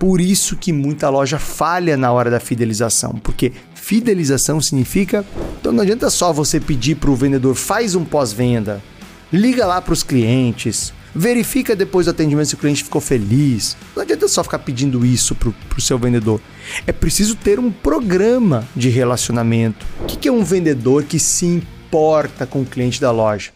Por 0.00 0.18
isso 0.18 0.56
que 0.56 0.72
muita 0.72 1.10
loja 1.10 1.38
falha 1.38 1.94
na 1.94 2.10
hora 2.10 2.30
da 2.30 2.40
fidelização, 2.40 3.20
porque 3.22 3.52
fidelização 3.74 4.58
significa, 4.58 5.26
então 5.60 5.72
não 5.72 5.82
adianta 5.82 6.08
só 6.08 6.32
você 6.32 6.58
pedir 6.58 6.94
para 6.94 7.10
o 7.10 7.14
vendedor 7.14 7.54
faz 7.54 7.94
um 7.94 8.02
pós-venda, 8.02 8.82
liga 9.30 9.66
lá 9.66 9.78
para 9.78 9.92
os 9.92 10.02
clientes, 10.02 10.94
verifica 11.14 11.76
depois 11.76 12.06
do 12.06 12.12
atendimento 12.12 12.48
se 12.48 12.54
o 12.54 12.58
cliente 12.58 12.82
ficou 12.82 12.98
feliz. 12.98 13.76
Não 13.94 14.02
adianta 14.02 14.26
só 14.26 14.42
ficar 14.42 14.60
pedindo 14.60 15.04
isso 15.04 15.34
para 15.34 15.50
o 15.50 15.80
seu 15.82 15.98
vendedor. 15.98 16.40
É 16.86 16.92
preciso 16.92 17.36
ter 17.36 17.58
um 17.58 17.70
programa 17.70 18.66
de 18.74 18.88
relacionamento. 18.88 19.84
O 20.00 20.06
que 20.06 20.28
é 20.28 20.32
um 20.32 20.42
vendedor 20.42 21.04
que 21.04 21.18
se 21.18 21.44
importa 21.44 22.46
com 22.46 22.62
o 22.62 22.66
cliente 22.66 23.02
da 23.02 23.10
loja? 23.10 23.50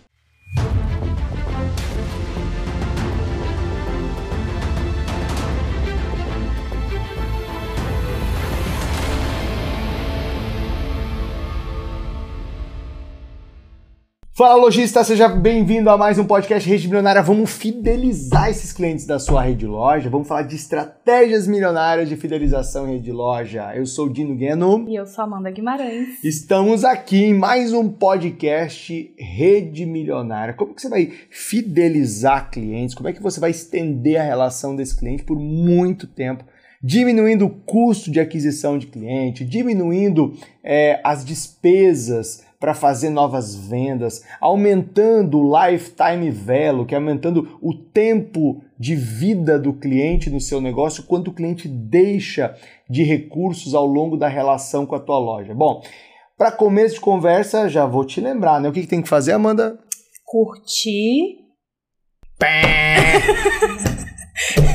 Fala 14.37 14.57
lojista, 14.57 15.05
seja 15.05 15.29
bem-vindo 15.29 15.89
a 15.89 15.97
mais 15.97 16.19
um 16.19 16.25
podcast 16.25 16.69
Rede 16.69 16.89
Milionária. 16.89 17.23
Vamos 17.23 17.53
fidelizar 17.53 18.51
esses 18.51 18.73
clientes 18.73 19.07
da 19.07 19.17
sua 19.21 19.43
rede 19.43 19.65
loja. 19.65 20.11
Vamos 20.11 20.27
falar 20.27 20.43
de 20.43 20.57
estratégias 20.57 21.47
milionárias 21.47 22.09
de 22.09 22.17
fidelização 22.17 22.89
em 22.89 22.95
rede 22.95 23.13
loja. 23.13 23.73
Eu 23.77 23.87
sou 23.87 24.07
o 24.07 24.13
Dino 24.13 24.35
Gueno. 24.35 24.87
E 24.89 24.97
eu 24.97 25.07
sou 25.07 25.23
a 25.23 25.27
Amanda 25.29 25.53
Guimarães. 25.53 26.19
Estamos 26.25 26.85
aqui 26.85 27.27
em 27.27 27.33
mais 27.33 27.73
um 27.73 27.89
podcast 27.89 29.15
Rede 29.17 29.87
Milionária. 29.87 30.53
Como 30.53 30.75
que 30.75 30.83
você 30.83 30.89
vai 30.89 31.13
fidelizar 31.31 32.51
clientes? 32.51 32.97
Como 32.97 33.09
é 33.09 33.13
que 33.13 33.23
você 33.23 33.39
vai 33.39 33.51
estender 33.51 34.21
a 34.21 34.25
relação 34.25 34.75
desse 34.75 34.99
cliente 34.99 35.23
por 35.23 35.39
muito 35.39 36.09
tempo? 36.09 36.45
Diminuindo 36.87 37.47
o 37.47 37.51
custo 37.51 38.11
de 38.11 38.21
aquisição 38.21 38.77
de 38.77 38.87
cliente, 38.87 39.43
diminuindo 39.43 40.37
é, 40.63 41.01
as 41.03 41.25
despesas 41.25 42.45
para 42.61 42.75
fazer 42.75 43.09
novas 43.09 43.57
vendas, 43.57 44.23
aumentando 44.39 45.41
o 45.41 45.67
lifetime 45.67 46.31
value, 46.31 46.85
que 46.85 46.95
é 46.95 46.99
aumentando 46.99 47.59
o 47.63 47.73
tempo 47.73 48.63
de 48.79 48.95
vida 48.95 49.59
do 49.59 49.73
cliente 49.73 50.29
no 50.29 50.43
seu 50.43 50.61
negócio, 50.61 51.05
quanto 51.05 51.29
o 51.29 51.35
cliente 51.35 51.67
deixa 51.67 52.55
de 52.89 53.03
recursos 53.03 53.75
ao 53.75 53.87
longo 53.87 54.19
da 54.19 54.29
relação 54.29 54.85
com 54.85 54.95
a 54.95 55.01
tua 55.01 55.19
loja. 55.19 55.55
Bom, 55.55 55.83
para 56.37 56.53
começo 56.53 56.97
de 56.97 57.01
conversa, 57.01 57.67
já 57.67 57.87
vou 57.87 58.05
te 58.05 58.21
lembrar, 58.21 58.61
né? 58.61 58.69
O 58.69 58.73
que, 58.73 58.83
que 58.83 58.87
tem 58.87 59.01
que 59.01 59.09
fazer, 59.09 59.33
Amanda? 59.33 59.79
Curtir. 60.27 61.39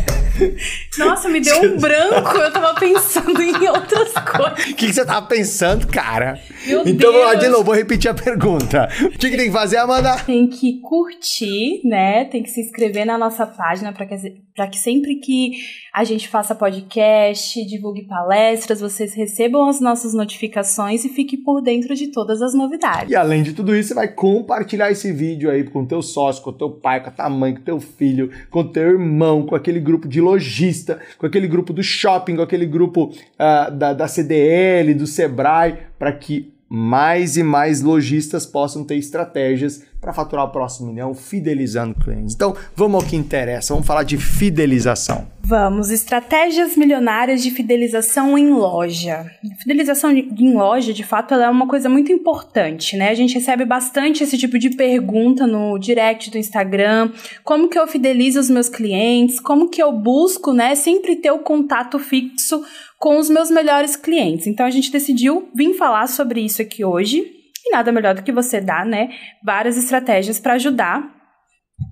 Nossa, 0.97 1.29
me 1.29 1.39
deu 1.39 1.61
um 1.61 1.77
branco. 1.79 2.37
Eu 2.37 2.51
tava 2.51 2.79
pensando 2.79 3.41
em 3.41 3.67
outras 3.67 4.13
coisas. 4.13 4.59
O 4.71 4.75
que, 4.75 4.87
que, 4.87 4.93
você 4.93 5.05
tava 5.05 5.25
pensando, 5.25 5.87
cara? 5.87 6.39
Meu 6.65 6.87
então, 6.87 7.11
Deus. 7.11 7.39
de 7.39 7.47
novo, 7.47 7.63
vou 7.65 7.75
repetir 7.75 8.09
a 8.09 8.13
pergunta. 8.13 8.89
O 9.03 9.09
que, 9.11 9.29
que, 9.29 9.37
tem 9.37 9.47
que 9.47 9.51
fazer, 9.51 9.77
Amanda? 9.77 10.17
Tem 10.25 10.47
que 10.47 10.79
curtir, 10.81 11.81
né? 11.85 12.25
Tem 12.25 12.43
que 12.43 12.49
se 12.49 12.61
inscrever 12.61 13.05
na 13.05 13.17
nossa 13.17 13.45
página 13.45 13.91
para 13.91 14.05
que, 14.05 14.15
pra 14.55 14.67
que 14.67 14.77
sempre 14.77 15.15
que 15.15 15.51
a 15.93 16.03
gente 16.03 16.27
faça 16.27 16.53
podcast, 16.55 17.65
divulgue 17.65 18.03
palestras, 18.03 18.79
vocês 18.79 19.13
recebam 19.13 19.67
as 19.67 19.81
nossas 19.81 20.13
notificações 20.13 21.03
e 21.03 21.09
fique 21.09 21.37
por 21.37 21.61
dentro 21.61 21.95
de 21.95 22.07
todas 22.07 22.41
as 22.41 22.53
novidades. 22.53 23.11
E 23.11 23.15
além 23.15 23.43
de 23.43 23.53
tudo 23.53 23.75
isso, 23.75 23.89
você 23.89 23.95
vai 23.95 24.07
compartilhar 24.07 24.91
esse 24.91 25.11
vídeo 25.11 25.49
aí 25.49 25.63
com 25.63 25.81
o 25.81 25.87
teu 25.87 26.01
sócio, 26.01 26.43
com 26.43 26.51
o 26.51 26.53
teu 26.53 26.69
pai, 26.69 27.01
com 27.01 27.09
a 27.09 27.11
tua 27.11 27.29
mãe, 27.29 27.53
com 27.53 27.61
o 27.61 27.63
teu 27.63 27.79
filho, 27.79 28.29
com 28.49 28.59
o 28.61 28.71
teu 28.71 28.83
irmão, 28.83 29.45
com 29.45 29.55
aquele 29.55 29.79
grupo 29.79 30.07
de 30.07 30.21
lojista, 30.29 30.99
com 31.17 31.25
aquele 31.25 31.47
grupo 31.47 31.73
do 31.73 31.83
shopping, 31.83 32.35
com 32.35 32.41
aquele 32.41 32.65
grupo 32.65 33.05
uh, 33.05 33.71
da, 33.71 33.93
da 33.93 34.07
CDL, 34.07 34.93
do 34.93 35.07
Sebrae, 35.07 35.77
para 35.97 36.11
que 36.11 36.53
mais 36.69 37.35
e 37.35 37.41
mais 37.41 37.81
lojistas 37.81 38.45
possam 38.45 38.83
ter 38.83 38.95
estratégias 38.95 39.83
para 40.01 40.13
faturar 40.13 40.45
o 40.45 40.49
próximo 40.49 40.91
milhão, 40.91 41.13
fidelizando 41.13 41.93
clientes. 41.95 42.33
Então, 42.33 42.55
vamos 42.75 43.03
ao 43.03 43.09
que 43.09 43.15
interessa, 43.15 43.73
vamos 43.73 43.85
falar 43.85 44.03
de 44.03 44.17
fidelização. 44.17 45.27
Vamos, 45.41 45.89
estratégias 45.89 46.77
milionárias 46.77 47.41
de 47.41 47.49
fidelização 47.49 48.37
em 48.37 48.51
loja. 48.51 49.25
Fidelização 49.57 50.11
em 50.11 50.53
loja, 50.53 50.93
de 50.93 51.03
fato, 51.03 51.33
ela 51.33 51.45
é 51.45 51.49
uma 51.49 51.67
coisa 51.67 51.89
muito 51.89 52.11
importante, 52.11 52.95
né? 52.95 53.09
A 53.09 53.15
gente 53.15 53.33
recebe 53.33 53.65
bastante 53.65 54.23
esse 54.23 54.37
tipo 54.37 54.59
de 54.59 54.69
pergunta 54.69 55.47
no 55.47 55.77
direct 55.79 56.29
do 56.29 56.37
Instagram, 56.37 57.11
como 57.43 57.67
que 57.67 57.79
eu 57.79 57.87
fidelizo 57.87 58.39
os 58.39 58.49
meus 58.49 58.69
clientes, 58.69 59.39
como 59.39 59.69
que 59.69 59.81
eu 59.81 59.91
busco, 59.91 60.53
né, 60.53 60.75
sempre 60.75 61.15
ter 61.15 61.31
o 61.31 61.39
contato 61.39 61.97
fixo 61.97 62.63
com 62.99 63.17
os 63.17 63.29
meus 63.29 63.49
melhores 63.49 63.95
clientes. 63.95 64.45
Então 64.45 64.65
a 64.65 64.69
gente 64.69 64.91
decidiu 64.91 65.49
vir 65.53 65.73
falar 65.73 66.07
sobre 66.07 66.41
isso 66.41 66.61
aqui 66.61 66.85
hoje. 66.85 67.38
E 67.65 67.71
nada 67.71 67.91
melhor 67.91 68.15
do 68.15 68.23
que 68.23 68.31
você 68.31 68.61
dar, 68.61 68.85
né, 68.85 69.09
várias 69.43 69.77
estratégias 69.77 70.39
para 70.39 70.53
ajudar 70.53 71.01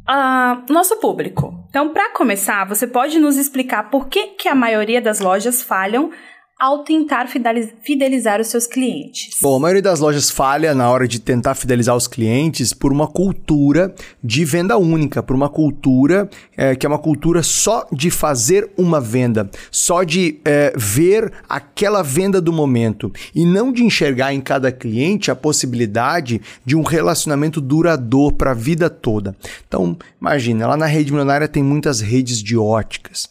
uh, 0.09 0.71
nosso 0.71 0.99
público. 0.99 1.65
Então, 1.69 1.89
para 1.89 2.11
começar, 2.11 2.65
você 2.65 2.87
pode 2.87 3.19
nos 3.19 3.37
explicar 3.37 3.89
por 3.89 4.07
que, 4.07 4.27
que 4.27 4.47
a 4.47 4.55
maioria 4.55 5.01
das 5.01 5.19
lojas 5.19 5.61
falham 5.61 6.11
ao 6.59 6.83
tentar 6.83 7.27
fidelizar 7.27 8.41
os 8.41 8.47
seus 8.47 8.65
clientes? 8.65 9.37
Bom, 9.41 9.55
a 9.55 9.59
maioria 9.59 9.81
das 9.81 9.99
lojas 9.99 10.31
falha 10.31 10.73
na 10.73 10.89
hora 10.89 11.07
de 11.07 11.19
tentar 11.19 11.53
fidelizar 11.53 11.95
os 11.95 12.07
clientes 12.07 12.73
por 12.73 12.91
uma 12.91 13.07
cultura 13.07 13.93
de 14.23 14.43
venda 14.43 14.75
única, 14.77 15.21
por 15.21 15.35
uma 15.35 15.49
cultura 15.49 16.27
é, 16.55 16.75
que 16.75 16.85
é 16.85 16.89
uma 16.89 16.97
cultura 16.97 17.43
só 17.43 17.85
de 17.91 18.09
fazer 18.09 18.71
uma 18.75 18.99
venda, 18.99 19.49
só 19.69 20.03
de 20.03 20.39
é, 20.43 20.73
ver 20.75 21.31
aquela 21.47 22.01
venda 22.01 22.41
do 22.41 22.51
momento 22.51 23.11
e 23.35 23.45
não 23.45 23.71
de 23.71 23.83
enxergar 23.83 24.33
em 24.33 24.41
cada 24.41 24.71
cliente 24.71 25.29
a 25.29 25.35
possibilidade 25.35 26.41
de 26.65 26.75
um 26.75 26.81
relacionamento 26.81 27.61
duradouro 27.61 28.35
para 28.35 28.51
a 28.51 28.55
vida 28.55 28.89
toda. 28.89 29.35
Então, 29.67 29.95
imagina, 30.19 30.65
lá 30.65 30.75
na 30.75 30.87
rede 30.87 31.11
milionária 31.11 31.47
tem 31.47 31.61
muitas 31.61 32.01
redes 32.01 32.41
de 32.41 32.57
óticas. 32.57 33.29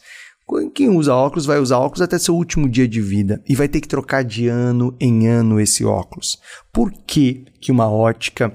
Quem 0.73 0.89
usa 0.89 1.13
óculos 1.13 1.45
vai 1.45 1.59
usar 1.59 1.77
óculos 1.77 2.01
até 2.01 2.17
seu 2.17 2.33
último 2.33 2.69
dia 2.69 2.87
de 2.87 3.01
vida 3.01 3.43
e 3.49 3.53
vai 3.53 3.67
ter 3.67 3.81
que 3.81 3.87
trocar 3.87 4.23
de 4.23 4.47
ano 4.47 4.95
em 4.99 5.27
ano 5.27 5.59
esse 5.59 5.83
óculos. 5.83 6.39
Por 6.71 6.89
que, 7.05 7.45
que 7.59 7.69
uma 7.69 7.91
ótica 7.91 8.53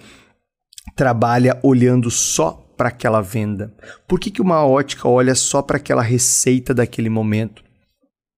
trabalha 0.97 1.61
olhando 1.63 2.11
só 2.11 2.53
para 2.79 2.89
aquela 2.89 3.21
venda? 3.21 3.75
Por 4.09 4.19
que, 4.19 4.31
que 4.31 4.41
uma 4.41 4.65
ótica 4.65 5.07
olha 5.07 5.35
só 5.35 5.61
para 5.61 5.77
aquela 5.77 6.01
receita 6.01 6.73
daquele 6.73 7.11
momento? 7.11 7.63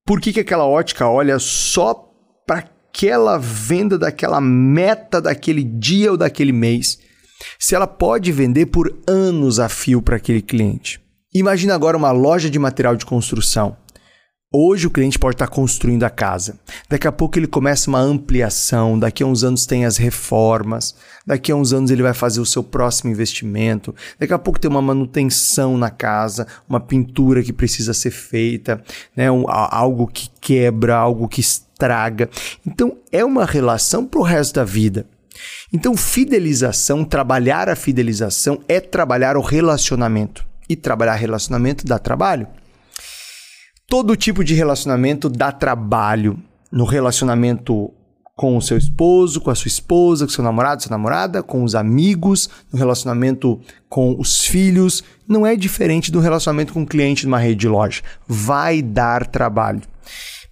Por 0.05 0.21
que, 0.21 0.33
que 0.33 0.41
aquela 0.41 0.67
ótica 0.67 1.09
olha 1.09 1.39
só 1.39 1.95
para 2.45 2.59
aquela 2.59 3.39
venda 3.39 3.97
daquela 3.97 4.41
meta 4.41 5.21
daquele 5.21 5.63
dia 5.63 6.11
ou 6.11 6.17
daquele 6.17 6.53
mês? 6.53 6.99
Se 7.59 7.75
ela 7.75 7.87
pode 7.87 8.33
vender 8.33 8.67
por 8.67 9.01
anos 9.07 9.61
a 9.61 9.69
fio 9.69 10.03
para 10.03 10.17
aquele 10.17 10.43
cliente. 10.43 11.04
Imagina 11.37 11.75
agora 11.75 11.97
uma 11.97 12.13
loja 12.13 12.49
de 12.49 12.61
material 12.61 12.95
de 12.95 13.05
construção. 13.05 13.77
Hoje 14.53 14.87
o 14.87 14.91
cliente 14.91 15.19
pode 15.19 15.35
estar 15.35 15.49
construindo 15.49 16.05
a 16.05 16.11
casa. 16.11 16.61
Daqui 16.89 17.09
a 17.09 17.13
pouco 17.13 17.37
ele 17.37 17.49
começa 17.49 17.91
uma 17.91 17.99
ampliação, 17.99 18.97
daqui 18.97 19.21
a 19.21 19.27
uns 19.27 19.43
anos 19.43 19.67
tem 19.67 19.85
as 19.85 19.97
reformas, 19.97 20.95
daqui 21.27 21.51
a 21.51 21.57
uns 21.57 21.73
anos 21.73 21.91
ele 21.91 22.05
vai 22.05 22.15
fazer 22.15 22.39
o 22.41 22.47
seu 22.47 22.63
próximo 22.63 23.11
investimento, 23.11 23.93
daqui 24.17 24.33
a 24.33 24.39
pouco 24.39 24.61
tem 24.61 24.71
uma 24.71 24.81
manutenção 24.81 25.77
na 25.77 25.91
casa, 25.91 26.47
uma 26.69 26.79
pintura 26.79 27.43
que 27.43 27.53
precisa 27.53 27.93
ser 27.93 28.13
feita, 28.13 28.81
né? 29.17 29.29
Um, 29.29 29.45
algo 29.49 30.07
que 30.07 30.31
quebra, 30.41 30.95
algo 30.95 31.27
que 31.27 31.41
estraga. 31.41 32.31
Então 32.65 32.99
é 33.11 33.25
uma 33.25 33.45
relação 33.45 34.07
para 34.07 34.21
o 34.21 34.23
resto 34.23 34.55
da 34.55 34.65
vida. 34.65 35.05
Então, 35.73 35.97
fidelização, 35.97 37.05
trabalhar 37.05 37.69
a 37.69 37.75
fidelização 37.75 38.61
é 38.69 38.79
trabalhar 38.79 39.37
o 39.37 39.41
relacionamento. 39.41 40.47
E 40.69 40.77
trabalhar 40.77 41.15
relacionamento 41.15 41.85
dá 41.85 41.99
trabalho. 41.99 42.47
Todo 43.87 44.17
tipo 44.17 44.43
de 44.43 44.55
relacionamento 44.55 45.29
dá 45.29 45.53
trabalho. 45.53 46.39
No 46.73 46.85
relacionamento 46.85 47.93
com 48.37 48.57
o 48.57 48.63
seu 48.63 48.77
esposo, 48.77 49.41
com 49.41 49.51
a 49.51 49.55
sua 49.55 49.69
esposa, 49.69 50.27
com 50.27 50.33
seu 50.33 50.43
namorado, 50.43 50.83
sua 50.83 50.91
namorada, 50.91 51.43
com 51.43 51.63
os 51.63 51.75
amigos, 51.75 52.51
no 52.73 52.79
relacionamento 52.79 53.61
com 53.89 54.17
os 54.19 54.45
filhos, 54.45 55.05
não 55.29 55.47
é 55.47 55.55
diferente 55.55 56.11
do 56.11 56.19
relacionamento 56.19 56.73
com 56.73 56.83
o 56.83 56.87
cliente 56.87 57.27
numa 57.27 57.39
rede 57.39 57.61
de 57.61 57.69
loja. 57.69 58.03
Vai 58.27 58.83
dar 58.83 59.27
trabalho. 59.27 59.83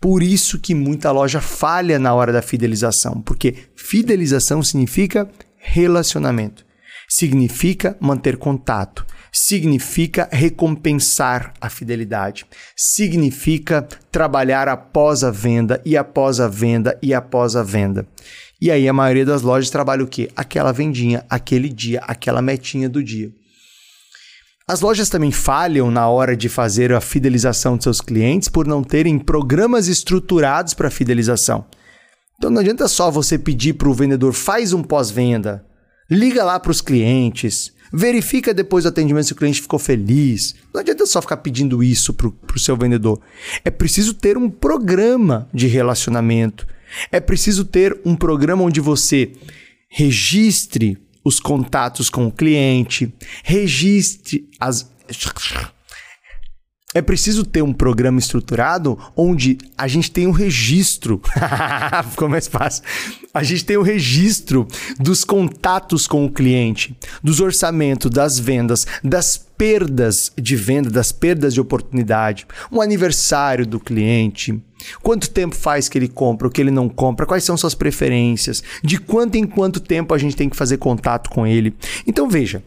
Por 0.01 0.23
isso 0.23 0.59
que 0.59 0.75
muita 0.75 1.11
loja 1.11 1.41
falha 1.41 1.99
na 1.99 2.15
hora 2.15 2.33
da 2.33 2.43
fidelização, 2.43 3.21
porque 3.21 3.55
fidelização 3.77 4.63
significa 4.63 5.29
relacionamento. 5.59 6.65
Significa 7.09 7.97
manter 8.01 8.37
contato, 8.37 9.05
significa 9.33 10.29
recompensar 10.31 11.55
a 11.59 11.71
fidelidade, 11.71 12.45
significa 12.77 13.87
trabalhar 14.11 14.69
após 14.69 15.25
a 15.25 15.31
venda 15.31 15.81
e 15.87 15.97
após 15.97 16.39
a 16.39 16.47
venda 16.47 16.99
e 17.03 17.15
após 17.15 17.57
a 17.57 17.63
venda. 17.63 18.07
E 18.61 18.71
aí 18.71 18.87
a 18.87 18.93
maioria 18.93 19.25
das 19.25 19.41
lojas 19.41 19.71
trabalha 19.71 20.05
o 20.05 20.07
quê? 20.07 20.31
Aquela 20.37 20.71
vendinha, 20.71 21.25
aquele 21.31 21.69
dia, 21.71 22.01
aquela 22.07 22.43
metinha 22.43 22.89
do 22.89 23.03
dia. 23.03 23.33
As 24.69 24.81
lojas 24.81 25.09
também 25.09 25.33
falham 25.33 25.91
na 25.91 26.09
hora 26.09 26.37
de 26.37 26.49
fazer 26.49 26.93
a 26.93 27.01
fidelização 27.01 27.77
de 27.77 27.85
seus 27.85 28.01
clientes 28.01 28.49
por 28.49 28.67
não 28.67 28.85
terem 28.85 29.19
programas 29.19 29.89
estruturados 29.89 30.75
para 30.75 30.91
fidelização. 30.91 31.65
Então 32.39 32.51
não 32.51 32.61
adianta 32.61 32.87
só 32.87 33.11
você 33.11 33.39
pedir 33.39 33.75
para 33.75 33.89
o 33.89 33.95
vendedor 33.95 34.33
faz 34.33 34.73
um 34.73 34.83
pós-venda, 34.83 35.65
liga 36.11 36.45
lá 36.45 36.61
para 36.61 36.71
os 36.71 36.81
clientes, 36.81 37.73
verifica 37.93 38.55
depois 38.55 38.85
do 38.85 38.89
atendimento 38.89 39.27
se 39.27 39.33
o 39.33 39.37
cliente 39.37 39.61
ficou 39.61 39.79
feliz. 39.79 40.55
Não 40.73 40.81
adianta 40.81 41.05
só 41.07 41.21
ficar 41.21 41.37
pedindo 41.39 41.83
isso 41.83 42.15
para 42.15 42.29
o 42.29 42.59
seu 42.59 42.77
vendedor. 42.77 43.21
É 43.65 43.71
preciso 43.71 44.15
ter 44.15 44.39
um 44.39 44.49
programa 44.49 45.49
de 45.53 45.67
relacionamento. 45.67 46.67
É 47.11 47.21
preciso 47.21 47.65
ter 47.65 47.99
um 48.05 48.17
programa 48.17 48.63
onde 48.63 48.81
você 48.81 49.33
registre 49.89 50.99
os 51.25 51.39
contatos 51.39 52.09
com 52.09 52.27
o 52.27 52.33
cliente, 52.33 53.13
registre 53.45 54.49
as. 54.59 54.91
É 56.95 57.01
preciso 57.01 57.45
ter 57.45 57.63
um 57.63 57.73
programa 57.73 58.19
estruturado 58.19 58.99
onde 59.17 59.59
a 59.77 59.89
gente 59.89 60.11
tem 60.11 60.27
um 60.27 60.31
registro. 60.31 61.21
Ficou 62.11 62.29
mais 62.29 62.47
fácil. 62.47 62.83
A 63.33 63.43
gente 63.43 63.65
tem 63.65 63.77
o 63.77 63.81
um 63.81 63.85
registro 63.85 64.67
dos 65.01 65.25
contatos 65.25 66.07
com 66.07 66.25
o 66.25 66.31
cliente, 66.31 66.95
dos 67.23 67.41
orçamentos, 67.41 68.11
das 68.11 68.39
vendas, 68.39 68.87
das 69.03 69.39
perdas 69.63 70.33
de 70.37 70.57
venda, 70.57 70.91
das 70.91 71.13
perdas 71.13 71.55
de 71.55 71.61
oportunidade, 71.61 72.47
um 72.71 72.81
aniversário 72.81 73.65
do 73.65 73.79
cliente, 73.79 74.61
quanto 75.03 75.31
tempo 75.31 75.55
faz 75.55 75.89
que 75.89 75.97
ele 75.97 76.09
compra, 76.09 76.49
o 76.49 76.51
que 76.51 76.61
ele 76.61 76.71
não 76.71 76.89
compra, 76.89 77.25
quais 77.25 77.45
são 77.45 77.57
suas 77.57 77.75
preferências, 77.75 78.63
de 78.83 78.99
quanto 78.99 79.37
em 79.37 79.47
quanto 79.47 79.81
tempo 79.81 80.13
a 80.13 80.19
gente 80.19 80.35
tem 80.35 80.49
que 80.49 80.57
fazer 80.57 80.79
contato 80.79 81.31
com 81.31 81.47
ele. 81.47 81.75
Então 82.07 82.29
veja, 82.29 82.63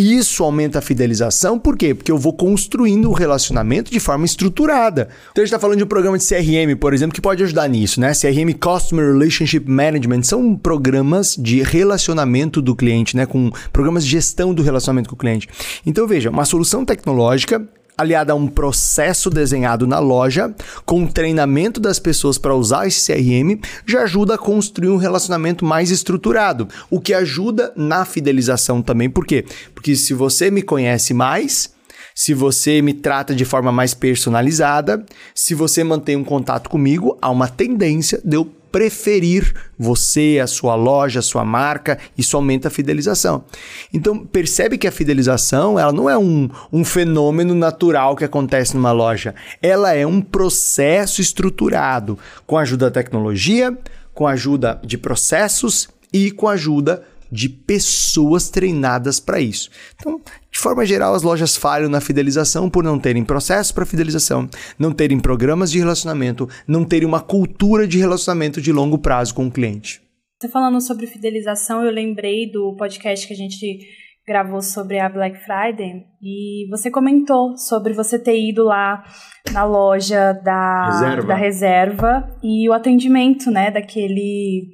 isso 0.00 0.42
aumenta 0.42 0.78
a 0.78 0.82
fidelização, 0.82 1.58
por 1.58 1.76
quê? 1.76 1.94
Porque 1.94 2.10
eu 2.10 2.18
vou 2.18 2.32
construindo 2.32 3.06
o 3.06 3.10
um 3.10 3.14
relacionamento 3.14 3.90
de 3.90 4.00
forma 4.00 4.24
estruturada. 4.24 5.08
Então 5.30 5.42
a 5.42 5.44
gente 5.44 5.48
está 5.48 5.58
falando 5.58 5.78
de 5.78 5.84
um 5.84 5.88
programa 5.88 6.16
de 6.16 6.26
CRM, 6.26 6.76
por 6.78 6.94
exemplo, 6.94 7.14
que 7.14 7.20
pode 7.20 7.42
ajudar 7.42 7.68
nisso, 7.68 8.00
né? 8.00 8.12
CRM 8.12 8.52
Customer 8.58 9.12
Relationship 9.12 9.68
Management 9.68 10.22
são 10.22 10.56
programas 10.56 11.36
de 11.36 11.62
relacionamento 11.62 12.62
do 12.62 12.74
cliente, 12.74 13.16
né? 13.16 13.26
Com 13.26 13.50
programas 13.72 14.04
de 14.04 14.10
gestão 14.10 14.54
do 14.54 14.62
relacionamento 14.62 15.08
com 15.08 15.14
o 15.14 15.18
cliente. 15.18 15.48
Então 15.84 16.06
veja, 16.06 16.30
uma 16.30 16.44
solução 16.44 16.84
tecnológica 16.84 17.66
aliada 18.00 18.32
a 18.32 18.36
um 18.36 18.46
processo 18.46 19.30
desenhado 19.30 19.86
na 19.86 19.98
loja, 19.98 20.54
com 20.84 21.06
treinamento 21.06 21.80
das 21.80 21.98
pessoas 21.98 22.38
para 22.38 22.54
usar 22.54 22.86
esse 22.86 23.12
CRM, 23.12 23.60
já 23.86 24.02
ajuda 24.02 24.34
a 24.34 24.38
construir 24.38 24.88
um 24.88 24.96
relacionamento 24.96 25.64
mais 25.64 25.90
estruturado, 25.90 26.68
o 26.90 27.00
que 27.00 27.14
ajuda 27.14 27.72
na 27.76 28.04
fidelização 28.04 28.82
também. 28.82 29.08
Por 29.08 29.26
quê? 29.26 29.44
Porque 29.74 29.94
se 29.94 30.14
você 30.14 30.50
me 30.50 30.62
conhece 30.62 31.14
mais, 31.14 31.70
se 32.14 32.34
você 32.34 32.82
me 32.82 32.92
trata 32.92 33.34
de 33.34 33.44
forma 33.44 33.72
mais 33.72 33.94
personalizada, 33.94 35.04
se 35.34 35.54
você 35.54 35.82
mantém 35.82 36.16
um 36.16 36.24
contato 36.24 36.68
comigo, 36.68 37.16
há 37.22 37.30
uma 37.30 37.48
tendência 37.48 38.20
de 38.24 38.36
eu 38.36 38.59
preferir 38.70 39.54
você, 39.78 40.40
a 40.42 40.46
sua 40.46 40.74
loja, 40.74 41.20
a 41.20 41.22
sua 41.22 41.44
marca, 41.44 41.98
isso 42.16 42.36
aumenta 42.36 42.68
a 42.68 42.70
fidelização. 42.70 43.44
Então, 43.92 44.24
percebe 44.24 44.78
que 44.78 44.86
a 44.86 44.92
fidelização 44.92 45.78
ela 45.78 45.92
não 45.92 46.08
é 46.08 46.16
um, 46.16 46.48
um 46.72 46.84
fenômeno 46.84 47.54
natural 47.54 48.16
que 48.16 48.24
acontece 48.24 48.74
numa 48.74 48.92
loja. 48.92 49.34
Ela 49.62 49.92
é 49.92 50.06
um 50.06 50.20
processo 50.20 51.20
estruturado 51.20 52.18
com 52.46 52.56
a 52.56 52.62
ajuda 52.62 52.86
da 52.86 52.90
tecnologia, 52.90 53.76
com 54.14 54.26
a 54.26 54.32
ajuda 54.32 54.80
de 54.84 54.98
processos 54.98 55.88
e 56.12 56.30
com 56.30 56.48
a 56.48 56.52
ajuda 56.52 57.02
de 57.30 57.48
pessoas 57.48 58.50
treinadas 58.50 59.20
para 59.20 59.40
isso. 59.40 59.70
Então, 59.94 60.20
de 60.50 60.58
forma 60.58 60.84
geral, 60.84 61.14
as 61.14 61.22
lojas 61.22 61.56
falham 61.56 61.88
na 61.88 62.00
fidelização 62.00 62.68
por 62.68 62.82
não 62.82 62.98
terem 62.98 63.24
processo 63.24 63.74
para 63.74 63.86
fidelização, 63.86 64.48
não 64.78 64.92
terem 64.92 65.20
programas 65.20 65.70
de 65.70 65.78
relacionamento, 65.78 66.48
não 66.66 66.84
terem 66.84 67.06
uma 67.06 67.20
cultura 67.20 67.86
de 67.86 67.98
relacionamento 67.98 68.60
de 68.60 68.72
longo 68.72 68.98
prazo 68.98 69.34
com 69.34 69.46
o 69.46 69.50
cliente. 69.50 70.02
Você 70.40 70.48
falando 70.48 70.80
sobre 70.80 71.06
fidelização, 71.06 71.84
eu 71.84 71.92
lembrei 71.92 72.50
do 72.50 72.74
podcast 72.76 73.26
que 73.26 73.34
a 73.34 73.36
gente 73.36 73.78
gravou 74.26 74.62
sobre 74.62 74.98
a 74.98 75.08
Black 75.08 75.38
Friday 75.44 76.04
e 76.22 76.68
você 76.70 76.90
comentou 76.90 77.56
sobre 77.56 77.92
você 77.92 78.18
ter 78.18 78.38
ido 78.40 78.64
lá 78.64 79.04
na 79.52 79.64
loja 79.64 80.32
da 80.32 80.86
reserva, 80.86 81.26
da 81.26 81.34
reserva 81.34 82.38
e 82.42 82.68
o 82.68 82.72
atendimento, 82.72 83.50
né, 83.50 83.70
daquele 83.70 84.68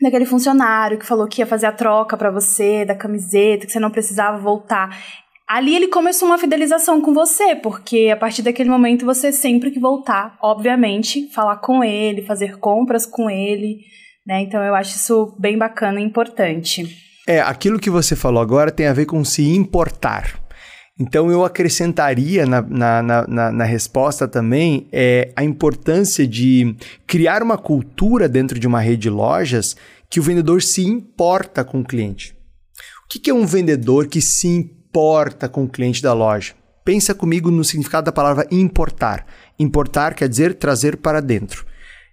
daquele 0.00 0.24
funcionário 0.24 0.98
que 0.98 1.06
falou 1.06 1.26
que 1.26 1.40
ia 1.40 1.46
fazer 1.46 1.66
a 1.66 1.72
troca 1.72 2.16
para 2.16 2.30
você 2.30 2.84
da 2.84 2.94
camiseta, 2.94 3.66
que 3.66 3.72
você 3.72 3.80
não 3.80 3.90
precisava 3.90 4.38
voltar. 4.38 4.96
Ali 5.48 5.74
ele 5.74 5.88
começou 5.88 6.28
uma 6.28 6.38
fidelização 6.38 7.00
com 7.00 7.14
você, 7.14 7.56
porque 7.56 8.10
a 8.12 8.16
partir 8.16 8.42
daquele 8.42 8.68
momento 8.68 9.06
você 9.06 9.32
sempre 9.32 9.70
que 9.70 9.80
voltar, 9.80 10.36
obviamente, 10.42 11.28
falar 11.32 11.56
com 11.56 11.82
ele, 11.82 12.22
fazer 12.22 12.58
compras 12.58 13.06
com 13.06 13.30
ele, 13.30 13.78
né? 14.26 14.42
Então 14.42 14.62
eu 14.62 14.74
acho 14.74 14.94
isso 14.96 15.34
bem 15.38 15.56
bacana 15.56 16.00
e 16.00 16.04
importante. 16.04 16.86
É, 17.26 17.40
aquilo 17.40 17.78
que 17.78 17.90
você 17.90 18.14
falou 18.14 18.42
agora 18.42 18.70
tem 18.70 18.86
a 18.86 18.92
ver 18.92 19.06
com 19.06 19.24
se 19.24 19.42
importar. 19.54 20.47
Então 20.98 21.30
eu 21.30 21.44
acrescentaria 21.44 22.44
na, 22.44 22.60
na, 22.60 23.02
na, 23.28 23.52
na, 23.52 23.64
resposta 23.64 24.26
também 24.26 24.88
é, 24.90 25.32
a 25.36 25.44
importância 25.44 26.26
de 26.26 26.74
criar 27.06 27.40
uma 27.40 27.56
cultura 27.56 28.28
dentro 28.28 28.58
de 28.58 28.66
uma 28.66 28.80
rede 28.80 29.02
de 29.02 29.10
lojas 29.10 29.76
que 30.10 30.18
o 30.18 30.22
vendedor 30.22 30.60
se 30.60 30.84
importa 30.84 31.62
com 31.64 31.80
o 31.80 31.84
cliente. 31.84 32.34
O 33.04 33.08
que, 33.08 33.20
que 33.20 33.30
é 33.30 33.34
um 33.34 33.46
vendedor 33.46 34.08
que 34.08 34.20
se 34.20 34.48
importa 34.48 35.48
com 35.48 35.64
o 35.64 35.68
cliente 35.68 36.02
da 36.02 36.12
loja? 36.12 36.54
Pensa 36.84 37.14
comigo 37.14 37.50
no 37.50 37.62
significado 37.62 38.06
da 38.06 38.12
palavra 38.12 38.46
importar. 38.50 39.24
Importar 39.58 40.14
quer 40.14 40.28
dizer 40.28 40.54
trazer 40.54 40.96
para 40.96 41.20
dentro. 41.20 41.64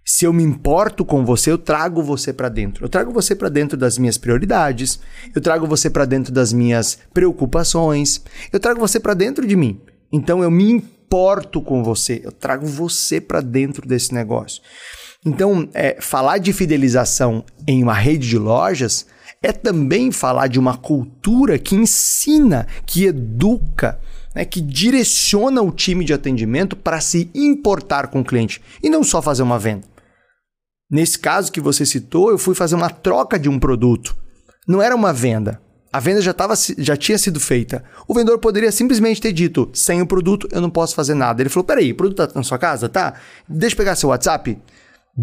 Se 0.08 0.24
eu 0.24 0.32
me 0.32 0.44
importo 0.44 1.04
com 1.04 1.26
você, 1.26 1.52
eu 1.52 1.58
trago 1.58 2.04
você 2.04 2.32
para 2.32 2.48
dentro. 2.48 2.86
Eu 2.86 2.90
trago 2.90 3.12
você 3.12 3.36
para 3.36 3.50
dentro 3.50 3.76
das 3.76 3.98
minhas 3.98 4.20
prioridades, 4.20 5.00
eu 5.34 5.42
trago 5.42 5.66
você 5.66 5.90
para 5.90 6.06
dentro 6.06 6.32
das 6.32 6.54
minhas 6.54 7.00
preocupações, 7.12 8.22
eu 8.54 8.60
trago 8.60 8.80
você 8.80 9.00
para 9.00 9.16
dentro 9.16 9.48
de 9.48 9.56
mim. 9.56 9.82
Então 10.12 10.44
eu 10.44 10.52
me 10.52 10.70
importo 10.70 11.60
com 11.60 11.84
você, 11.84 12.22
eu 12.24 12.32
trago 12.32 12.68
você 12.68 13.20
para 13.20 13.42
dentro 13.42 13.88
desse 13.88 14.14
negócio. 14.14 14.62
Então, 15.26 15.68
é, 15.74 15.98
falar 16.00 16.38
de 16.38 16.54
fidelização 16.54 17.44
em 17.68 17.82
uma 17.82 17.96
rede 17.96 18.30
de 18.30 18.38
lojas 18.38 19.08
é 19.42 19.52
também 19.52 20.12
falar 20.12 20.46
de 20.46 20.60
uma 20.60 20.78
cultura 20.78 21.58
que 21.58 21.74
ensina, 21.74 22.68
que 22.86 23.06
educa, 23.06 24.00
né, 24.36 24.46
que 24.46 24.62
direciona 24.62 25.64
o 25.64 25.72
time 25.72 26.06
de 26.06 26.14
atendimento 26.14 26.76
para 26.76 27.02
se 27.02 27.28
importar 27.34 28.08
com 28.10 28.20
o 28.20 28.24
cliente 28.24 28.62
e 28.84 28.90
não 28.90 29.04
só 29.04 29.20
fazer 29.20 29.42
uma 29.42 29.58
venda. 29.58 29.95
Nesse 30.90 31.18
caso 31.18 31.52
que 31.52 31.60
você 31.60 31.86
citou, 31.86 32.30
eu 32.30 32.38
fui 32.38 32.54
fazer 32.54 32.76
uma 32.76 32.90
troca 32.90 33.40
de 33.40 33.50
um 33.50 33.60
produto. 33.60 34.16
Não 34.68 34.82
era 34.82 34.96
uma 34.96 35.12
venda. 35.12 35.62
A 35.92 36.00
venda 36.00 36.22
já, 36.22 36.34
tava, 36.34 36.54
já 36.78 36.98
tinha 36.98 37.18
sido 37.18 37.40
feita. 37.40 37.84
O 38.08 38.14
vendedor 38.14 38.38
poderia 38.40 38.72
simplesmente 38.72 39.22
ter 39.22 39.32
dito: 39.32 39.70
sem 39.74 40.02
o 40.02 40.06
produto 40.06 40.48
eu 40.52 40.62
não 40.62 40.70
posso 40.70 40.94
fazer 40.94 41.14
nada. 41.14 41.42
Ele 41.42 41.50
falou: 41.50 41.64
peraí, 41.64 41.92
o 41.92 41.96
produto 41.96 42.22
está 42.22 42.38
na 42.38 42.44
sua 42.44 42.58
casa? 42.58 42.90
Tá. 42.90 43.14
Deixa 43.48 43.74
eu 43.74 43.78
pegar 43.78 43.96
seu 43.96 44.10
WhatsApp. 44.10 44.60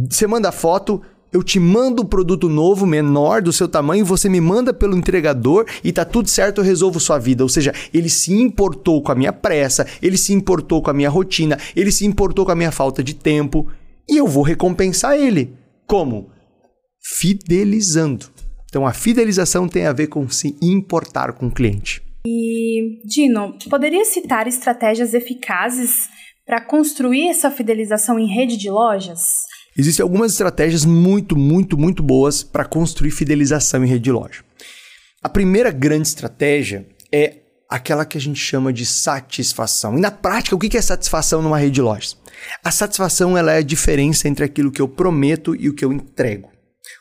Você 0.08 0.26
manda 0.26 0.48
a 0.48 0.52
foto, 0.52 1.02
eu 1.32 1.42
te 1.42 1.60
mando 1.60 2.02
o 2.02 2.04
um 2.04 2.08
produto 2.08 2.48
novo, 2.48 2.86
menor 2.86 3.42
do 3.42 3.52
seu 3.52 3.68
tamanho, 3.68 4.04
você 4.04 4.28
me 4.28 4.40
manda 4.40 4.72
pelo 4.72 4.96
entregador 4.96 5.66
e 5.84 5.92
tá 5.92 6.04
tudo 6.04 6.28
certo, 6.30 6.60
eu 6.60 6.64
resolvo 6.64 6.98
sua 6.98 7.18
vida. 7.18 7.42
Ou 7.42 7.48
seja, 7.48 7.74
ele 7.92 8.08
se 8.08 8.32
importou 8.32 9.02
com 9.02 9.12
a 9.12 9.14
minha 9.14 9.32
pressa, 9.32 9.86
ele 10.00 10.16
se 10.16 10.32
importou 10.32 10.82
com 10.82 10.90
a 10.90 10.94
minha 10.94 11.10
rotina, 11.10 11.58
ele 11.76 11.92
se 11.92 12.06
importou 12.06 12.46
com 12.46 12.52
a 12.52 12.56
minha 12.56 12.72
falta 12.72 13.02
de 13.02 13.14
tempo 13.14 13.68
e 14.08 14.16
eu 14.16 14.26
vou 14.26 14.42
recompensar 14.42 15.16
ele. 15.16 15.54
Como? 15.86 16.30
Fidelizando. 17.00 18.26
Então 18.68 18.86
a 18.86 18.92
fidelização 18.92 19.68
tem 19.68 19.86
a 19.86 19.92
ver 19.92 20.06
com 20.06 20.28
se 20.28 20.56
importar 20.62 21.32
com 21.32 21.46
o 21.46 21.50
cliente. 21.52 22.02
E, 22.26 23.00
Dino, 23.04 23.58
poderia 23.68 24.04
citar 24.04 24.46
estratégias 24.46 25.12
eficazes 25.12 26.08
para 26.46 26.60
construir 26.60 27.28
essa 27.28 27.50
fidelização 27.50 28.18
em 28.18 28.26
rede 28.26 28.56
de 28.56 28.70
lojas? 28.70 29.20
Existem 29.76 30.02
algumas 30.02 30.32
estratégias 30.32 30.84
muito, 30.84 31.36
muito, 31.36 31.78
muito 31.78 32.02
boas 32.02 32.42
para 32.42 32.64
construir 32.64 33.10
fidelização 33.10 33.84
em 33.84 33.88
rede 33.88 34.04
de 34.04 34.12
loja. 34.12 34.44
A 35.22 35.28
primeira 35.28 35.70
grande 35.70 36.08
estratégia 36.08 36.86
é 37.12 37.38
aquela 37.68 38.04
que 38.04 38.18
a 38.18 38.20
gente 38.20 38.38
chama 38.38 38.72
de 38.72 38.84
satisfação. 38.84 39.96
E 39.96 40.00
na 40.00 40.10
prática, 40.10 40.54
o 40.54 40.58
que 40.58 40.76
é 40.76 40.82
satisfação 40.82 41.40
numa 41.40 41.58
rede 41.58 41.72
de 41.72 41.82
lojas? 41.82 42.16
A 42.62 42.70
satisfação 42.70 43.36
ela 43.36 43.52
é 43.52 43.58
a 43.58 43.62
diferença 43.62 44.28
entre 44.28 44.44
aquilo 44.44 44.72
que 44.72 44.82
eu 44.82 44.88
prometo 44.88 45.54
e 45.54 45.68
o 45.68 45.74
que 45.74 45.84
eu 45.84 45.92
entrego. 45.92 46.50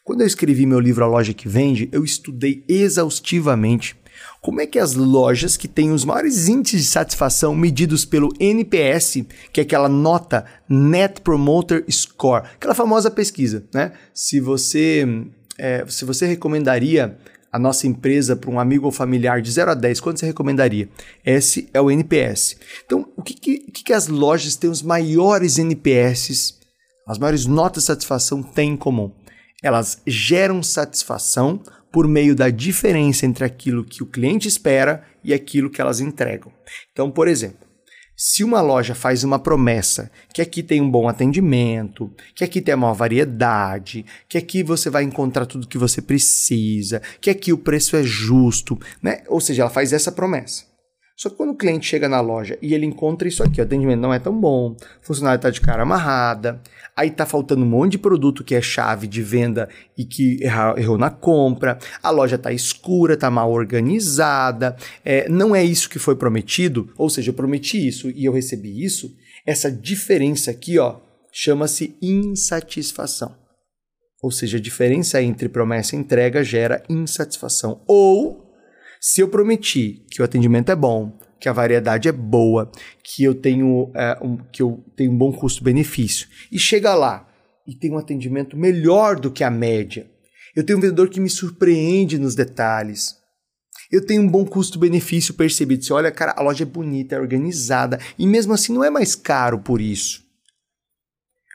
Quando 0.03 0.21
eu 0.21 0.27
escrevi 0.27 0.65
meu 0.65 0.79
livro 0.79 1.03
A 1.03 1.07
Loja 1.07 1.33
que 1.33 1.47
Vende, 1.47 1.89
eu 1.91 2.03
estudei 2.03 2.63
exaustivamente 2.67 3.95
como 4.41 4.61
é 4.61 4.65
que 4.65 4.79
as 4.79 4.93
lojas 4.95 5.55
que 5.55 5.67
têm 5.67 5.91
os 5.91 6.03
maiores 6.03 6.47
índices 6.47 6.81
de 6.81 6.87
satisfação 6.87 7.55
medidos 7.55 8.05
pelo 8.05 8.33
NPS, 8.39 9.23
que 9.53 9.59
é 9.59 9.63
aquela 9.63 9.89
nota 9.89 10.45
Net 10.67 11.21
Promoter 11.21 11.85
Score, 11.89 12.45
aquela 12.55 12.73
famosa 12.73 13.11
pesquisa, 13.11 13.63
né? 13.73 13.93
Se 14.13 14.39
você, 14.39 15.05
é, 15.57 15.85
se 15.87 16.05
você 16.05 16.25
recomendaria 16.25 17.17
a 17.51 17.59
nossa 17.59 17.85
empresa 17.85 18.35
para 18.35 18.49
um 18.49 18.59
amigo 18.59 18.85
ou 18.85 18.91
familiar 18.91 19.41
de 19.41 19.51
0 19.51 19.71
a 19.71 19.73
10, 19.73 19.99
quanto 19.99 20.19
você 20.19 20.25
recomendaria? 20.25 20.87
Esse 21.25 21.67
é 21.73 21.81
o 21.81 21.91
NPS. 21.91 22.55
Então, 22.85 23.07
o 23.15 23.21
que, 23.21 23.33
que, 23.33 23.59
que 23.59 23.93
as 23.93 24.07
lojas 24.07 24.55
têm 24.55 24.69
os 24.69 24.81
maiores 24.81 25.59
NPS, 25.59 26.59
as 27.05 27.17
maiores 27.17 27.45
notas 27.45 27.83
de 27.83 27.87
satisfação 27.87 28.41
têm 28.41 28.71
em 28.71 28.77
comum? 28.77 29.11
Elas 29.61 30.01
geram 30.07 30.63
satisfação 30.63 31.61
por 31.91 32.07
meio 32.07 32.33
da 32.33 32.49
diferença 32.49 33.25
entre 33.25 33.43
aquilo 33.43 33.83
que 33.83 34.01
o 34.01 34.07
cliente 34.07 34.47
espera 34.47 35.03
e 35.23 35.33
aquilo 35.33 35.69
que 35.69 35.81
elas 35.81 35.99
entregam. 35.99 36.51
Então, 36.91 37.11
por 37.11 37.27
exemplo, 37.27 37.67
se 38.23 38.43
uma 38.43 38.61
loja 38.61 38.93
faz 38.93 39.23
uma 39.23 39.39
promessa 39.39 40.11
que 40.31 40.43
aqui 40.43 40.61
tem 40.61 40.79
um 40.79 40.91
bom 40.91 41.09
atendimento, 41.09 42.13
que 42.35 42.43
aqui 42.43 42.61
tem 42.61 42.75
uma 42.75 42.93
variedade, 42.93 44.05
que 44.29 44.37
aqui 44.37 44.61
você 44.61 44.91
vai 44.91 45.01
encontrar 45.01 45.47
tudo 45.47 45.67
que 45.67 45.75
você 45.75 46.03
precisa, 46.03 47.01
que 47.19 47.31
aqui 47.31 47.51
o 47.51 47.57
preço 47.57 47.95
é 47.95 48.03
justo, 48.03 48.79
né? 49.01 49.23
Ou 49.27 49.41
seja, 49.41 49.63
ela 49.63 49.71
faz 49.71 49.91
essa 49.91 50.11
promessa. 50.11 50.70
Só 51.21 51.29
que 51.29 51.35
quando 51.35 51.51
o 51.51 51.55
cliente 51.55 51.85
chega 51.85 52.09
na 52.09 52.19
loja 52.19 52.57
e 52.63 52.73
ele 52.73 52.83
encontra 52.83 53.27
isso 53.27 53.43
aqui, 53.43 53.61
o 53.61 53.63
atendimento 53.63 53.99
não 53.99 54.11
é 54.11 54.17
tão 54.17 54.35
bom, 54.35 54.71
o 54.71 55.05
funcionário 55.05 55.37
está 55.37 55.51
de 55.51 55.61
cara 55.61 55.83
amarrada, 55.83 56.59
aí 56.97 57.09
está 57.09 57.27
faltando 57.27 57.63
um 57.63 57.67
monte 57.69 57.91
de 57.91 57.99
produto 57.99 58.43
que 58.43 58.55
é 58.55 58.61
chave 58.61 59.05
de 59.05 59.21
venda 59.21 59.69
e 59.95 60.03
que 60.03 60.39
errou 60.41 60.97
na 60.97 61.11
compra, 61.11 61.77
a 62.01 62.09
loja 62.09 62.37
está 62.37 62.51
escura, 62.51 63.13
está 63.13 63.29
mal 63.29 63.51
organizada, 63.51 64.75
é, 65.05 65.29
não 65.29 65.55
é 65.55 65.63
isso 65.63 65.91
que 65.91 65.99
foi 65.99 66.15
prometido, 66.15 66.91
ou 66.97 67.07
seja, 67.07 67.29
eu 67.29 67.35
prometi 67.35 67.87
isso 67.87 68.09
e 68.09 68.25
eu 68.25 68.33
recebi 68.33 68.83
isso, 68.83 69.15
essa 69.45 69.71
diferença 69.71 70.49
aqui 70.49 70.79
ó, 70.79 71.01
chama-se 71.31 71.95
insatisfação. 72.01 73.35
Ou 74.23 74.31
seja, 74.31 74.57
a 74.57 74.61
diferença 74.61 75.21
entre 75.21 75.47
promessa 75.47 75.95
e 75.95 75.99
entrega 75.99 76.43
gera 76.43 76.81
insatisfação. 76.89 77.83
Ou 77.87 78.50
se 79.01 79.19
eu 79.19 79.27
prometi 79.27 80.05
que 80.11 80.21
o 80.21 80.25
atendimento 80.25 80.71
é 80.71 80.75
bom, 80.75 81.17
que 81.39 81.49
a 81.49 81.53
variedade 81.53 82.07
é 82.07 82.11
boa, 82.11 82.71
que 83.03 83.23
eu 83.23 83.33
tenho, 83.33 83.91
é, 83.95 84.19
um, 84.21 84.37
que 84.37 84.61
eu 84.61 84.85
tenho 84.95 85.11
um 85.11 85.17
bom 85.17 85.31
custo-benefício, 85.33 86.27
e 86.51 86.59
chega 86.59 86.93
lá 86.93 87.27
e 87.67 87.75
tem 87.75 87.91
um 87.91 87.97
atendimento 87.97 88.55
melhor 88.55 89.19
do 89.19 89.31
que 89.31 89.43
a 89.43 89.49
média, 89.49 90.09
eu 90.55 90.63
tenho 90.63 90.77
um 90.77 90.81
vendedor 90.81 91.09
que 91.09 91.19
me 91.19 91.29
surpreende 91.29 92.19
nos 92.19 92.35
detalhes, 92.35 93.15
eu 93.91 94.05
tenho 94.05 94.21
um 94.21 94.27
bom 94.27 94.45
custo-benefício 94.45 95.33
percebido. 95.33 95.83
Você 95.83 95.91
olha, 95.91 96.11
cara, 96.11 96.33
a 96.37 96.41
loja 96.41 96.63
é 96.63 96.65
bonita, 96.65 97.15
é 97.15 97.19
organizada, 97.19 97.99
e 98.17 98.25
mesmo 98.25 98.53
assim 98.53 98.73
não 98.73 98.83
é 98.83 98.89
mais 98.89 99.15
caro 99.15 99.59
por 99.59 99.81
isso. 99.81 100.23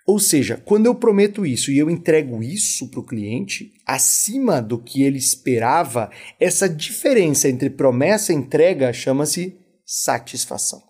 Ou 0.07 0.21
seja, 0.21 0.63
quando 0.65 0.87
eu 0.87 0.95
prometo 0.95 1.45
isso 1.45 1.73
e 1.73 1.79
eu 1.79 1.91
entrego 1.91 2.41
isso 2.41 2.89
para 2.89 3.01
o 3.01 3.07
cliente, 3.07 3.73
acima 3.85 4.63
do 4.63 4.79
que 4.79 5.03
ele 5.03 5.19
esperava, 5.19 6.11
essa 6.39 6.69
diferença 6.69 7.49
entre 7.49 7.69
promessa 7.69 8.33
e 8.33 8.37
entrega 8.37 8.93
chama-se 8.93 9.57
satisfação. 9.85 10.81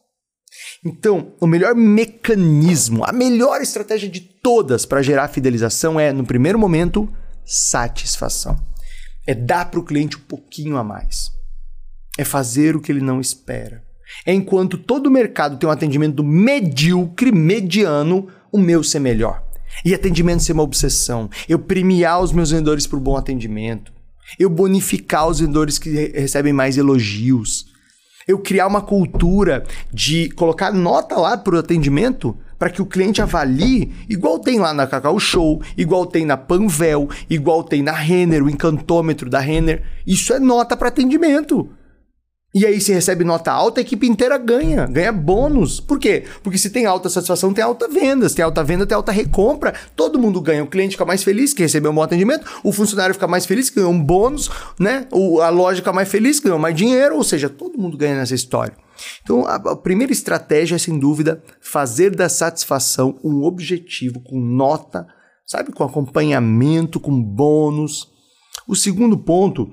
Então, 0.85 1.33
o 1.41 1.47
melhor 1.47 1.75
mecanismo, 1.75 3.05
a 3.05 3.13
melhor 3.13 3.63
estratégia 3.63 4.09
de 4.09 4.21
todas 4.21 4.85
para 4.85 5.03
gerar 5.03 5.29
fidelização 5.29 5.99
é, 5.99 6.13
no 6.13 6.25
primeiro 6.25 6.59
momento, 6.59 7.09
satisfação. 7.45 8.57
É 9.27 9.35
dar 9.35 9.71
para 9.71 9.81
o 9.81 9.85
cliente 9.85 10.17
um 10.17 10.21
pouquinho 10.21 10.77
a 10.77 10.85
mais. 10.85 11.31
É 12.19 12.25
fazer 12.25 12.77
o 12.77 12.81
que 12.81 12.93
ele 12.93 13.01
não 13.01 13.21
espera. 13.21 13.83
É 14.25 14.33
enquanto 14.33 14.79
todo 14.79 15.07
o 15.07 15.11
mercado 15.11 15.59
tem 15.59 15.69
um 15.69 15.73
atendimento 15.73 16.23
medíocre, 16.23 17.33
mediano, 17.33 18.29
o 18.57 18.61
meu 18.61 18.83
ser 18.83 18.99
melhor. 18.99 19.43
E 19.85 19.95
atendimento 19.95 20.43
ser 20.43 20.53
uma 20.53 20.63
obsessão. 20.63 21.29
Eu 21.49 21.59
premiar 21.59 22.21
os 22.21 22.33
meus 22.33 22.51
vendedores 22.51 22.87
por 22.87 22.99
bom 22.99 23.17
atendimento. 23.17 23.93
Eu 24.39 24.51
bonificar 24.51 25.29
os 25.29 25.39
vendedores 25.39 25.79
que 25.79 25.91
recebem 25.91 26.53
mais 26.53 26.77
elogios. 26.77 27.67
Eu 28.27 28.39
criar 28.39 28.67
uma 28.67 28.81
cultura 28.81 29.65
de 29.93 30.31
colocar 30.31 30.73
nota 30.73 31.17
lá 31.17 31.37
para 31.37 31.55
o 31.55 31.59
atendimento 31.59 32.37
para 32.59 32.71
que 32.71 32.81
o 32.81 32.87
cliente 32.87 33.21
avalie, 33.21 33.93
igual 34.09 34.39
tem 34.39 34.59
lá 34.59 34.73
na 34.73 34.87
Cacau 34.87 35.21
Show, 35.21 35.63
igual 35.77 36.07
tem 36.07 36.25
na 36.25 36.39
Panvel, 36.39 37.09
igual 37.29 37.63
tem 37.63 37.83
na 37.83 37.93
Renner, 37.93 38.43
o 38.43 38.49
encantômetro 38.49 39.29
da 39.29 39.39
Renner. 39.39 39.83
Isso 40.07 40.33
é 40.33 40.41
nota 40.41 40.77
para 40.77 40.89
atendimento. 40.89 41.69
E 42.57 42.65
aí, 42.65 42.81
se 42.81 42.91
recebe 42.91 43.23
nota 43.23 43.53
alta, 43.53 43.81
a 43.81 43.83
equipe 43.83 44.07
inteira 44.07 44.39
ganha, 44.39 44.87
ganha 44.87 45.13
bônus. 45.13 45.79
Por 45.79 45.99
quê? 45.99 46.25
Porque 46.43 46.57
se 46.57 46.71
tem 46.71 46.87
alta 46.87 47.11
satisfação, 47.11 47.53
tem 47.53 47.63
alta 47.63 47.87
venda. 47.87 48.27
Se 48.31 48.35
tem 48.35 48.43
alta 48.43 48.65
venda, 48.65 48.87
tem 48.87 48.97
alta 48.97 49.13
recompra. 49.13 49.75
Todo 49.95 50.19
mundo 50.19 50.41
ganha. 50.41 50.65
O 50.65 50.67
cliente 50.67 50.93
fica 50.93 51.05
mais 51.05 51.23
feliz 51.23 51.53
que 51.53 51.61
recebeu 51.61 51.91
um 51.91 51.95
bom 51.95 52.03
atendimento, 52.03 52.47
o 52.65 52.73
funcionário 52.73 53.13
fica 53.13 53.29
mais 53.29 53.45
feliz 53.45 53.69
que 53.69 53.77
ganhou 53.77 53.93
um 53.93 54.03
bônus, 54.03 54.51
né? 54.81 55.07
O, 55.13 55.43
a 55.43 55.51
loja 55.51 55.83
fica 55.83 55.93
mais 55.93 56.09
feliz 56.09 56.41
que 56.41 56.45
ganhou 56.45 56.59
mais 56.59 56.75
dinheiro, 56.75 57.17
ou 57.17 57.23
seja, 57.23 57.51
todo 57.51 57.79
mundo 57.79 57.95
ganha 57.95 58.17
nessa 58.17 58.35
história. 58.35 58.75
Então, 59.23 59.47
a, 59.47 59.57
a 59.57 59.77
primeira 59.77 60.11
estratégia 60.11 60.77
é, 60.77 60.79
sem 60.79 60.99
dúvida, 60.99 61.43
fazer 61.61 62.17
da 62.17 62.31
satisfação 62.31 63.21
um 63.23 63.43
objetivo 63.43 64.19
com 64.21 64.41
nota, 64.41 65.07
sabe? 65.45 65.73
Com 65.73 65.85
acompanhamento, 65.85 66.99
com 66.99 67.23
bônus. 67.23 68.09
O 68.67 68.75
segundo 68.75 69.19
ponto 69.19 69.71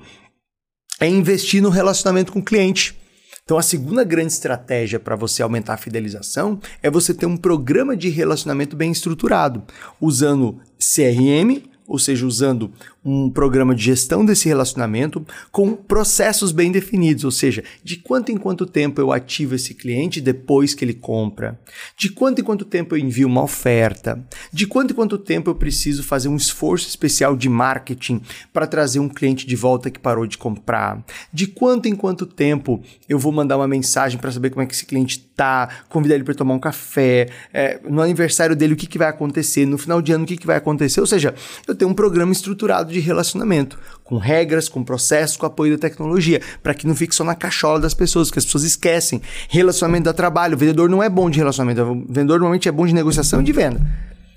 é 1.00 1.08
investir 1.08 1.62
no 1.62 1.70
relacionamento 1.70 2.32
com 2.32 2.40
o 2.40 2.44
cliente. 2.44 2.98
Então, 3.44 3.58
a 3.58 3.62
segunda 3.62 4.06
grande 4.06 4.32
estratégia 4.32 5.00
para 5.00 5.18
você 5.18 5.44
aumentar 5.44 5.74
a 5.74 5.78
fidelização 5.78 6.60
é 6.82 6.90
você 6.90 7.14
ter 7.14 7.26
um 7.26 7.36
programa 7.36 7.96
de 7.96 8.08
relacionamento 8.08 8.76
bem 8.76 8.92
estruturado, 8.92 9.64
usando 10.00 10.62
CRM, 10.80 11.62
ou 11.86 12.00
seja, 12.00 12.26
usando 12.26 12.72
um 13.06 13.30
programa 13.30 13.76
de 13.76 13.84
gestão 13.84 14.24
desse 14.24 14.48
relacionamento 14.48 15.26
com 15.52 15.76
processos 15.76 16.52
bem 16.52 16.72
definidos, 16.72 17.24
ou 17.24 17.32
seja, 17.32 17.64
de 17.84 17.98
quanto 17.98 18.32
em 18.32 18.38
quanto 18.38 18.66
tempo 18.66 19.02
eu 19.02 19.12
ativo 19.12 19.56
esse 19.56 19.74
cliente 19.74 20.22
depois 20.22 20.74
que 20.74 20.86
ele 20.86 20.94
compra, 20.94 21.60
de 21.98 22.10
quanto 22.10 22.40
em 22.40 22.44
quanto 22.44 22.64
tempo 22.64 22.96
eu 22.96 23.00
envio 23.00 23.28
uma 23.28 23.44
oferta, 23.44 24.24
de 24.52 24.66
quanto 24.66 24.92
em 24.92 24.96
quanto 24.96 25.18
tempo 25.18 25.50
eu 25.50 25.56
preciso 25.56 26.04
fazer 26.04 26.30
um 26.30 26.36
esforço 26.36 26.88
especial 26.88 27.36
de 27.36 27.50
marketing 27.50 28.22
para 28.54 28.68
trazer 28.68 29.00
um 29.00 29.10
cliente 29.10 29.46
de 29.46 29.56
volta 29.56 29.92
que 29.92 30.00
parou 30.00 30.26
de 30.26 30.38
comprar, 30.38 31.04
de 31.32 31.48
quanto 31.48 31.88
em 31.88 31.96
quanto 31.96 32.26
tempo 32.26 32.82
eu 33.10 33.20
vou 33.20 33.32
mandar 33.32 33.58
uma 33.58 33.68
mensagem 33.68 34.18
para 34.18 34.32
saber 34.32 34.50
como 34.50 34.62
é 34.62 34.66
que 34.66 34.74
esse 34.74 34.86
cliente 34.86 35.20
tá, 35.36 35.68
convidar 35.90 36.16
ele 36.16 36.24
para 36.24 36.34
tomar 36.34 36.54
um 36.54 36.60
café, 36.60 37.28
é, 37.54 37.80
no 37.90 38.02
aniversário 38.02 38.56
dele 38.56 38.74
o 38.74 38.78
que, 38.78 38.88
que 38.88 38.98
vai 38.98 39.10
acontecer, 39.10 39.66
no 39.66 39.78
final 39.78 40.02
de 40.02 40.12
ano 40.12 40.24
o 40.24 40.28
que, 40.28 40.38
que 40.38 40.48
vai 40.48 40.56
acontecer, 40.56 41.02
ou 41.02 41.08
seja, 41.08 41.34
eu 41.68 41.76
tenho 41.76 41.90
um 41.92 41.94
programa 41.94 42.32
estruturado 42.32 42.93
de 42.94 43.00
relacionamento, 43.00 43.80
com 44.04 44.18
regras, 44.18 44.70
com 44.70 44.84
processos, 44.84 45.36
com 45.36 45.46
apoio 45.46 45.76
da 45.76 45.82
tecnologia, 45.82 46.42
para 46.62 46.74
que 46.74 46.88
não 46.88 46.96
fique 46.96 47.14
só 47.14 47.24
na 47.24 47.36
cachola 47.36 47.80
das 47.80 47.94
pessoas, 47.94 48.32
que 48.32 48.40
as 48.40 48.46
pessoas 48.46 48.64
esquecem. 48.64 49.22
Relacionamento 49.50 50.06
dá 50.06 50.14
trabalho, 50.14 50.56
o 50.56 50.58
vendedor 50.58 50.90
não 50.90 51.04
é 51.04 51.10
bom 51.10 51.30
de 51.30 51.40
relacionamento, 51.40 51.82
o 51.82 51.96
vendedor 52.08 52.40
normalmente 52.40 52.70
é 52.70 52.72
bom 52.72 52.86
de 52.86 52.94
negociação 52.94 53.42
e 53.42 53.44
de 53.44 53.52
venda. 53.52 53.82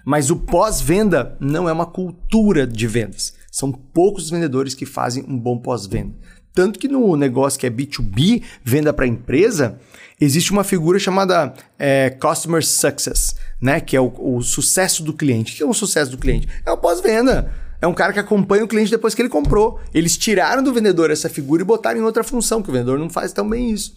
Mas 0.05 0.31
o 0.31 0.37
pós-venda 0.37 1.37
não 1.41 1.69
é 1.69 1.73
uma 1.73 1.87
cultura 1.87 2.67
de 2.67 2.87
vendas. 2.87 3.35
São 3.51 3.73
poucos 3.73 4.25
os 4.25 4.31
vendedores 4.31 4.75
que 4.75 4.87
fazem 4.87 5.25
um 5.29 5.39
bom 5.39 5.59
pós-venda. 5.59 6.15
Tanto 6.57 6.79
que 6.79 6.89
no 6.89 7.17
negócio 7.17 7.61
que 7.61 7.67
é 7.67 7.71
B2B, 7.71 8.43
venda 8.65 8.91
para 8.91 9.07
empresa, 9.07 9.79
existe 10.19 10.53
uma 10.53 10.65
figura 10.65 10.99
chamada 10.99 11.53
é, 11.79 12.09
Customer 12.09 12.65
Success, 12.65 13.37
né? 13.61 13.79
que 13.79 13.95
é 13.95 14.01
o, 14.01 14.11
o 14.19 14.41
sucesso 14.43 15.03
do 15.03 15.13
cliente. 15.13 15.53
O 15.53 15.57
que 15.57 15.63
é 15.63 15.67
o 15.67 15.75
sucesso 15.75 16.13
do 16.13 16.19
cliente? 16.19 16.49
É 16.65 16.73
o 16.73 16.79
pós-venda. 16.79 17.53
É 17.81 17.87
um 17.87 17.95
cara 17.95 18.13
que 18.13 18.19
acompanha 18.19 18.65
o 18.65 18.69
cliente 18.69 18.91
depois 18.91 19.15
que 19.15 19.23
ele 19.23 19.29
comprou. 19.29 19.81
Eles 19.93 20.17
tiraram 20.17 20.63
do 20.63 20.73
vendedor 20.73 21.11
essa 21.11 21.29
figura 21.29 21.63
e 21.63 21.65
botaram 21.65 22.01
em 22.01 22.03
outra 22.03 22.25
função, 22.25 22.63
que 22.63 22.71
o 22.71 22.73
vendedor 22.73 22.99
não 22.99 23.11
faz 23.11 23.33
tão 23.33 23.49
bem 23.49 23.71
isso. 23.71 23.95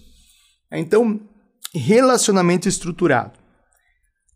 Então, 0.71 1.19
relacionamento 1.73 2.67
estruturado. 2.67 3.39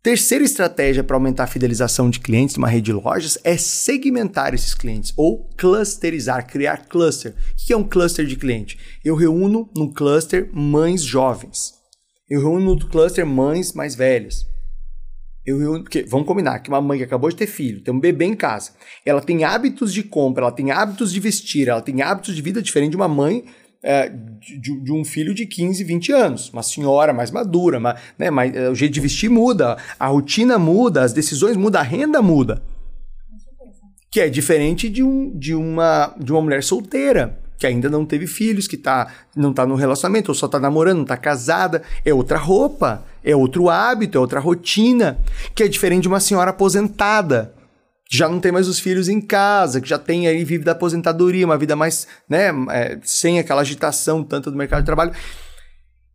Terceira 0.02 0.44
estratégia 0.44 1.02
para 1.02 1.16
aumentar 1.16 1.44
a 1.44 1.46
fidelização 1.46 2.10
de 2.10 2.20
clientes 2.20 2.56
numa 2.56 2.68
rede 2.68 2.86
de 2.86 2.92
lojas 2.92 3.38
é 3.42 3.56
segmentar 3.56 4.52
esses 4.52 4.74
clientes 4.74 5.14
ou 5.16 5.48
clusterizar, 5.56 6.46
criar 6.46 6.88
cluster. 6.88 7.32
O 7.32 7.66
que 7.66 7.72
é 7.72 7.76
um 7.76 7.88
cluster 7.88 8.26
de 8.26 8.36
cliente? 8.36 8.78
Eu 9.02 9.14
reúno 9.14 9.70
num 9.74 9.90
cluster 9.90 10.50
mães 10.52 11.02
jovens. 11.02 11.72
Eu 12.28 12.40
reúno 12.42 12.74
no 12.74 12.88
cluster 12.88 13.24
mães 13.24 13.72
mais 13.72 13.94
velhas. 13.94 14.46
Eu, 15.46 15.60
eu, 15.60 15.82
porque, 15.82 16.02
vamos 16.08 16.26
combinar 16.26 16.58
que 16.60 16.70
uma 16.70 16.80
mãe 16.80 16.98
que 16.98 17.04
acabou 17.04 17.28
de 17.28 17.36
ter 17.36 17.46
filho, 17.46 17.82
tem 17.82 17.92
um 17.92 18.00
bebê 18.00 18.24
em 18.24 18.34
casa, 18.34 18.72
ela 19.04 19.20
tem 19.20 19.44
hábitos 19.44 19.92
de 19.92 20.02
compra, 20.02 20.44
ela 20.44 20.52
tem 20.52 20.70
hábitos 20.70 21.12
de 21.12 21.20
vestir, 21.20 21.68
ela 21.68 21.82
tem 21.82 22.00
hábitos 22.00 22.34
de 22.34 22.40
vida 22.40 22.62
diferente 22.62 22.92
de 22.92 22.96
uma 22.96 23.08
mãe 23.08 23.44
é, 23.82 24.08
de, 24.08 24.80
de, 24.80 24.90
um 24.90 25.04
filho 25.04 25.34
de 25.34 25.44
15, 25.44 25.84
20 25.84 26.12
anos. 26.12 26.50
Uma 26.50 26.62
senhora 26.62 27.12
mais 27.12 27.30
madura, 27.30 27.78
uma, 27.78 27.94
né, 28.18 28.30
mais, 28.30 28.56
é, 28.56 28.70
o 28.70 28.74
jeito 28.74 28.94
de 28.94 29.00
vestir 29.00 29.28
muda, 29.28 29.76
a 30.00 30.06
rotina 30.06 30.58
muda, 30.58 31.02
as 31.02 31.12
decisões 31.12 31.56
mudam, 31.56 31.82
a 31.82 31.84
renda 31.84 32.22
muda. 32.22 32.62
Que 34.10 34.20
é 34.20 34.28
diferente 34.30 34.88
de, 34.88 35.02
um, 35.02 35.36
de, 35.36 35.54
uma, 35.54 36.14
de 36.18 36.32
uma 36.32 36.40
mulher 36.40 36.62
solteira 36.62 37.43
que 37.58 37.66
ainda 37.66 37.88
não 37.88 38.04
teve 38.04 38.26
filhos, 38.26 38.66
que 38.66 38.76
tá, 38.76 39.12
não 39.36 39.50
está 39.50 39.66
no 39.66 39.74
relacionamento, 39.74 40.30
ou 40.30 40.34
só 40.34 40.46
está 40.46 40.58
namorando, 40.58 40.96
não 40.96 41.02
está 41.04 41.16
casada, 41.16 41.82
é 42.04 42.12
outra 42.12 42.38
roupa, 42.38 43.04
é 43.22 43.34
outro 43.34 43.68
hábito, 43.68 44.18
é 44.18 44.20
outra 44.20 44.40
rotina, 44.40 45.18
que 45.54 45.62
é 45.62 45.68
diferente 45.68 46.02
de 46.02 46.08
uma 46.08 46.20
senhora 46.20 46.50
aposentada, 46.50 47.54
que 48.06 48.16
já 48.16 48.28
não 48.28 48.40
tem 48.40 48.52
mais 48.52 48.68
os 48.68 48.78
filhos 48.78 49.08
em 49.08 49.20
casa, 49.20 49.80
que 49.80 49.88
já 49.88 49.98
tem 49.98 50.26
aí, 50.26 50.44
vive 50.44 50.64
da 50.64 50.72
aposentadoria, 50.72 51.46
uma 51.46 51.58
vida 51.58 51.74
mais, 51.74 52.06
né, 52.28 52.50
é, 52.70 52.98
sem 53.02 53.38
aquela 53.38 53.62
agitação 53.62 54.22
tanto 54.22 54.50
do 54.50 54.56
mercado 54.56 54.80
de 54.80 54.86
trabalho. 54.86 55.12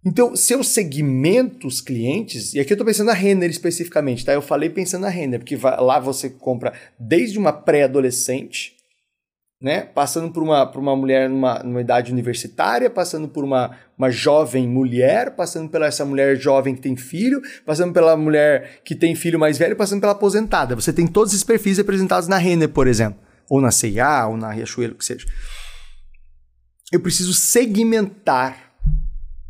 Então, 0.06 0.34
se 0.34 0.54
eu 0.54 0.64
segmento 0.64 1.68
os 1.68 1.82
clientes, 1.82 2.54
e 2.54 2.60
aqui 2.60 2.72
eu 2.72 2.76
estou 2.76 2.86
pensando 2.86 3.08
na 3.08 3.14
Renner 3.14 3.50
especificamente, 3.50 4.24
tá? 4.24 4.32
Eu 4.32 4.42
falei 4.42 4.70
pensando 4.70 5.02
na 5.02 5.10
Renner, 5.10 5.40
porque 5.40 5.58
lá 5.58 6.00
você 6.00 6.30
compra 6.30 6.72
desde 6.98 7.38
uma 7.38 7.52
pré-adolescente, 7.52 8.79
né? 9.62 9.82
Passando 9.82 10.32
por 10.32 10.42
uma, 10.42 10.66
por 10.66 10.80
uma 10.80 10.96
mulher 10.96 11.30
numa, 11.30 11.60
numa 11.60 11.82
idade 11.82 12.12
universitária, 12.12 12.90
passando 12.90 13.28
por 13.28 13.44
uma, 13.44 13.76
uma 13.98 14.10
jovem 14.10 14.68
mulher, 14.68 15.36
passando 15.36 15.70
pela 15.70 15.88
essa 15.88 16.06
mulher 16.06 16.38
jovem 16.38 16.76
que 16.76 16.82
tem 16.82 16.96
filho, 16.96 17.42
passando 17.66 17.92
pela 17.92 18.16
mulher 18.16 18.80
que 18.86 18.96
tem 18.96 19.16
filho 19.16 19.38
mais 19.38 19.58
velho, 19.58 19.76
passando 19.76 20.00
pela 20.00 20.14
aposentada. 20.14 20.76
Você 20.76 20.94
tem 20.94 21.06
todos 21.06 21.34
esses 21.34 21.44
perfis 21.44 21.78
representados 21.78 22.30
na 22.30 22.38
Renner, 22.38 22.70
por 22.70 22.88
exemplo, 22.88 23.20
ou 23.50 23.60
na 23.60 23.72
C&A, 23.72 24.28
ou 24.28 24.38
na 24.38 24.52
Riachuelo, 24.52 24.96
que 24.96 25.04
seja. 25.04 25.26
Eu 26.92 27.02
preciso 27.02 27.34
segmentar 27.34 28.70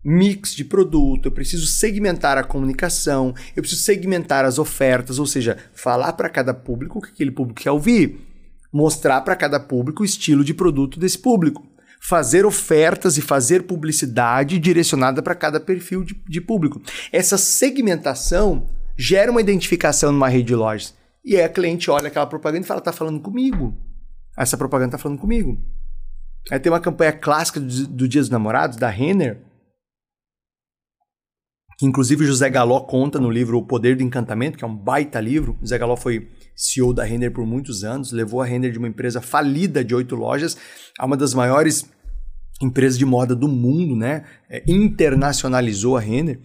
mix 0.03 0.55
de 0.55 0.63
produto, 0.63 1.27
eu 1.27 1.31
preciso 1.31 1.67
segmentar 1.67 2.37
a 2.37 2.43
comunicação, 2.43 3.33
eu 3.55 3.61
preciso 3.61 3.83
segmentar 3.83 4.43
as 4.43 4.57
ofertas, 4.57 5.19
ou 5.19 5.25
seja, 5.25 5.57
falar 5.73 6.13
para 6.13 6.29
cada 6.29 6.53
público 6.53 6.97
o 6.97 7.01
que 7.01 7.11
aquele 7.11 7.31
público 7.31 7.61
quer 7.61 7.71
ouvir, 7.71 8.28
mostrar 8.71 9.21
para 9.21 9.35
cada 9.35 9.59
público 9.59 10.03
o 10.03 10.05
estilo 10.05 10.43
de 10.43 10.53
produto 10.53 10.99
desse 10.99 11.17
público, 11.17 11.67
fazer 11.99 12.45
ofertas 12.45 13.17
e 13.17 13.21
fazer 13.21 13.63
publicidade 13.63 14.57
direcionada 14.59 15.21
para 15.21 15.35
cada 15.35 15.59
perfil 15.59 16.03
de, 16.03 16.15
de 16.27 16.39
público. 16.39 16.81
Essa 17.11 17.38
segmentação 17.38 18.67
gera 18.97 19.31
uma 19.31 19.41
identificação 19.41 20.11
numa 20.11 20.29
rede 20.29 20.47
de 20.47 20.55
lojas. 20.55 20.93
E 21.23 21.35
aí 21.35 21.43
a 21.43 21.49
cliente 21.49 21.91
olha 21.91 22.07
aquela 22.07 22.25
propaganda 22.25 22.63
e 22.63 22.67
fala: 22.67 22.81
tá 22.81 22.93
falando 22.93 23.19
comigo. 23.19 23.77
Essa 24.38 24.57
propaganda 24.57 24.91
tá 24.91 24.97
falando 24.97 25.19
comigo. 25.19 25.59
Aí 26.49 26.59
tem 26.59 26.71
uma 26.71 26.79
campanha 26.79 27.11
clássica 27.11 27.59
do, 27.59 27.88
do 27.88 28.07
Dia 28.07 28.21
dos 28.21 28.29
Namorados, 28.29 28.77
da 28.77 28.89
Renner, 28.89 29.41
que 31.79 31.86
inclusive 31.86 32.25
José 32.25 32.50
Galó 32.50 32.81
conta 32.81 33.21
no 33.21 33.31
livro 33.31 33.57
O 33.57 33.65
Poder 33.65 33.95
do 33.95 34.03
Encantamento, 34.03 34.57
que 34.57 34.65
é 34.65 34.67
um 34.67 34.75
baita 34.75 35.17
livro. 35.21 35.57
José 35.62 35.77
Galó 35.77 35.95
foi 35.95 36.27
CEO 36.53 36.93
da 36.93 37.05
Render 37.05 37.31
por 37.31 37.45
muitos 37.45 37.86
anos, 37.86 38.12
levou 38.12 38.41
a 38.41 38.45
Render 38.45 38.69
de 38.69 38.77
uma 38.77 38.89
empresa 38.89 39.21
falida 39.21 39.81
de 39.81 39.95
oito 39.95 40.13
lojas 40.13 40.57
a 41.00 41.05
uma 41.05 41.15
das 41.15 41.33
maiores 41.33 41.89
empresas 42.62 43.00
de 43.00 43.05
moda 43.05 43.33
do 43.33 43.48
mundo, 43.48 43.95
né? 43.95 44.24
É, 44.50 44.62
internacionalizou 44.67 45.95
a 45.95 46.01
Renner. 46.01 46.41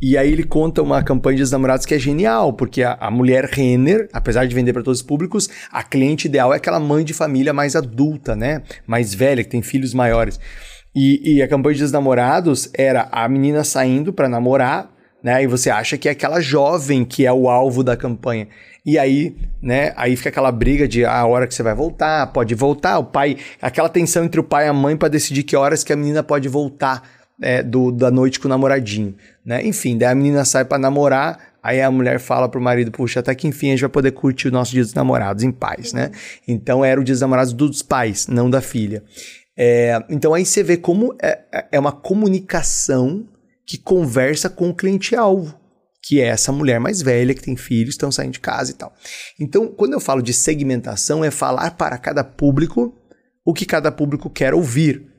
E 0.00 0.16
aí 0.16 0.32
ele 0.32 0.44
conta 0.44 0.80
uma 0.80 1.02
campanha 1.02 1.44
de 1.44 1.52
namorados 1.52 1.84
que 1.84 1.94
é 1.94 1.98
genial, 1.98 2.54
porque 2.54 2.82
a, 2.82 2.94
a 2.94 3.10
mulher 3.10 3.44
Renner, 3.44 4.08
apesar 4.14 4.46
de 4.46 4.54
vender 4.54 4.72
para 4.72 4.82
todos 4.82 5.00
os 5.00 5.06
públicos, 5.06 5.50
a 5.70 5.82
cliente 5.82 6.26
ideal 6.26 6.54
é 6.54 6.56
aquela 6.56 6.80
mãe 6.80 7.04
de 7.04 7.12
família 7.12 7.52
mais 7.52 7.76
adulta, 7.76 8.34
né? 8.34 8.62
Mais 8.86 9.12
velha, 9.12 9.44
que 9.44 9.50
tem 9.50 9.60
filhos 9.60 9.92
maiores. 9.92 10.40
E, 10.94 11.36
e 11.36 11.42
a 11.42 11.48
campanha 11.48 11.78
dos 11.78 11.92
namorados 11.92 12.68
era 12.74 13.08
a 13.12 13.28
menina 13.28 13.62
saindo 13.62 14.12
para 14.12 14.28
namorar, 14.28 14.90
né? 15.22 15.42
E 15.42 15.46
você 15.46 15.70
acha 15.70 15.96
que 15.96 16.08
é 16.08 16.12
aquela 16.12 16.40
jovem 16.40 17.04
que 17.04 17.26
é 17.26 17.32
o 17.32 17.48
alvo 17.48 17.84
da 17.84 17.96
campanha. 17.96 18.48
E 18.84 18.98
aí, 18.98 19.36
né? 19.62 19.92
Aí 19.96 20.16
fica 20.16 20.30
aquela 20.30 20.50
briga 20.50 20.88
de 20.88 21.04
ah, 21.04 21.18
a 21.18 21.26
hora 21.26 21.46
que 21.46 21.54
você 21.54 21.62
vai 21.62 21.74
voltar, 21.74 22.26
pode 22.32 22.54
voltar. 22.54 22.98
O 22.98 23.04
pai, 23.04 23.36
aquela 23.60 23.88
tensão 23.88 24.24
entre 24.24 24.40
o 24.40 24.44
pai 24.44 24.66
e 24.66 24.68
a 24.68 24.72
mãe 24.72 24.96
para 24.96 25.08
decidir 25.08 25.42
que 25.42 25.54
horas 25.54 25.84
que 25.84 25.92
a 25.92 25.96
menina 25.96 26.22
pode 26.22 26.48
voltar 26.48 27.02
é, 27.40 27.62
do, 27.62 27.90
da 27.90 28.10
noite 28.10 28.38
com 28.38 28.46
o 28.46 28.48
namoradinho, 28.48 29.14
né? 29.44 29.64
Enfim, 29.64 29.96
daí 29.96 30.08
a 30.08 30.14
menina 30.14 30.44
sai 30.44 30.64
para 30.64 30.78
namorar. 30.78 31.50
Aí 31.62 31.80
a 31.82 31.90
mulher 31.90 32.18
fala 32.18 32.48
pro 32.48 32.58
marido, 32.58 32.90
puxa, 32.90 33.20
até 33.20 33.34
que 33.34 33.46
enfim 33.46 33.68
a 33.68 33.70
gente 33.72 33.82
vai 33.82 33.90
poder 33.90 34.12
curtir 34.12 34.48
o 34.48 34.50
nosso 34.50 34.72
dia 34.72 34.82
dos 34.82 34.94
namorados 34.94 35.42
em 35.42 35.52
paz, 35.52 35.92
né? 35.92 36.10
Então 36.48 36.82
era 36.82 36.98
o 36.98 37.04
dia 37.04 37.12
dos 37.12 37.20
namorados 37.20 37.52
dos 37.52 37.82
pais, 37.82 38.26
não 38.28 38.48
da 38.48 38.62
filha. 38.62 39.02
É, 39.62 40.02
então 40.08 40.32
aí 40.32 40.46
você 40.46 40.62
vê 40.62 40.78
como 40.78 41.14
é, 41.20 41.38
é, 41.52 41.68
é 41.72 41.78
uma 41.78 41.92
comunicação 41.92 43.28
que 43.66 43.76
conversa 43.76 44.48
com 44.48 44.70
o 44.70 44.74
cliente-alvo, 44.74 45.54
que 46.02 46.18
é 46.18 46.28
essa 46.28 46.50
mulher 46.50 46.80
mais 46.80 47.02
velha 47.02 47.34
que 47.34 47.42
tem 47.42 47.58
filhos, 47.58 47.92
estão 47.92 48.10
saindo 48.10 48.32
de 48.32 48.40
casa 48.40 48.70
e 48.70 48.74
tal. 48.74 48.90
Então, 49.38 49.68
quando 49.68 49.92
eu 49.92 50.00
falo 50.00 50.22
de 50.22 50.32
segmentação, 50.32 51.22
é 51.22 51.30
falar 51.30 51.72
para 51.72 51.98
cada 51.98 52.24
público 52.24 52.98
o 53.44 53.52
que 53.52 53.66
cada 53.66 53.92
público 53.92 54.30
quer 54.30 54.54
ouvir. 54.54 55.09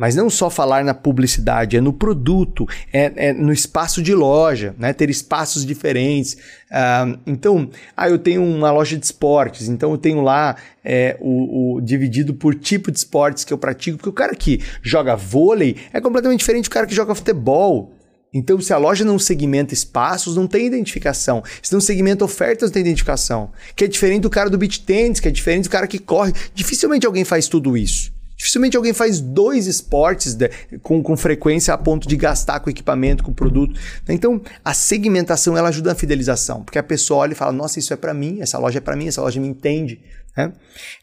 Mas 0.00 0.16
não 0.16 0.30
só 0.30 0.48
falar 0.48 0.82
na 0.82 0.94
publicidade, 0.94 1.76
é 1.76 1.80
no 1.80 1.92
produto, 1.92 2.66
é, 2.90 3.12
é 3.16 3.32
no 3.34 3.52
espaço 3.52 4.02
de 4.02 4.14
loja, 4.14 4.74
né? 4.78 4.94
ter 4.94 5.10
espaços 5.10 5.62
diferentes. 5.62 6.38
Uh, 6.70 7.20
então, 7.26 7.68
ah, 7.94 8.08
eu 8.08 8.18
tenho 8.18 8.42
uma 8.42 8.72
loja 8.72 8.96
de 8.96 9.04
esportes, 9.04 9.68
então 9.68 9.90
eu 9.90 9.98
tenho 9.98 10.22
lá 10.22 10.56
é, 10.82 11.18
o, 11.20 11.74
o, 11.74 11.80
dividido 11.82 12.32
por 12.32 12.54
tipo 12.54 12.90
de 12.90 12.96
esportes 12.96 13.44
que 13.44 13.52
eu 13.52 13.58
pratico, 13.58 13.98
porque 13.98 14.08
o 14.08 14.12
cara 14.14 14.34
que 14.34 14.62
joga 14.80 15.14
vôlei 15.14 15.76
é 15.92 16.00
completamente 16.00 16.38
diferente 16.38 16.64
do 16.64 16.72
cara 16.72 16.86
que 16.86 16.94
joga 16.94 17.14
futebol. 17.14 17.92
Então, 18.32 18.58
se 18.58 18.72
a 18.72 18.78
loja 18.78 19.04
não 19.04 19.18
segmenta 19.18 19.74
espaços, 19.74 20.34
não 20.34 20.46
tem 20.46 20.66
identificação. 20.66 21.42
Se 21.60 21.74
não 21.74 21.80
segmenta 21.80 22.24
ofertas, 22.24 22.70
não 22.70 22.72
tem 22.72 22.80
identificação. 22.80 23.50
Que 23.76 23.84
é 23.84 23.86
diferente 23.86 24.22
do 24.22 24.30
cara 24.30 24.48
do 24.48 24.56
beat 24.56 24.78
tennis, 24.78 25.20
que 25.20 25.28
é 25.28 25.30
diferente 25.30 25.64
do 25.64 25.70
cara 25.70 25.86
que 25.86 25.98
corre. 25.98 26.32
Dificilmente 26.54 27.04
alguém 27.04 27.24
faz 27.24 27.48
tudo 27.48 27.76
isso. 27.76 28.18
Dificilmente 28.40 28.74
alguém 28.74 28.94
faz 28.94 29.20
dois 29.20 29.66
esportes 29.66 30.32
de, 30.32 30.48
com, 30.82 31.02
com 31.02 31.14
frequência 31.14 31.74
a 31.74 31.76
ponto 31.76 32.08
de 32.08 32.16
gastar 32.16 32.58
com 32.60 32.70
equipamento, 32.70 33.22
com 33.22 33.34
produto. 33.34 33.78
Então, 34.08 34.40
a 34.64 34.72
segmentação 34.72 35.58
ela 35.58 35.68
ajuda 35.68 35.90
na 35.90 35.94
fidelização, 35.94 36.64
porque 36.64 36.78
a 36.78 36.82
pessoa 36.82 37.20
olha 37.20 37.32
e 37.32 37.34
fala: 37.34 37.52
Nossa, 37.52 37.78
isso 37.78 37.92
é 37.92 37.98
para 37.98 38.14
mim, 38.14 38.38
essa 38.40 38.58
loja 38.58 38.78
é 38.78 38.80
para 38.80 38.96
mim, 38.96 39.08
essa 39.08 39.20
loja 39.20 39.38
me 39.38 39.46
entende. 39.46 40.00
Né? 40.34 40.54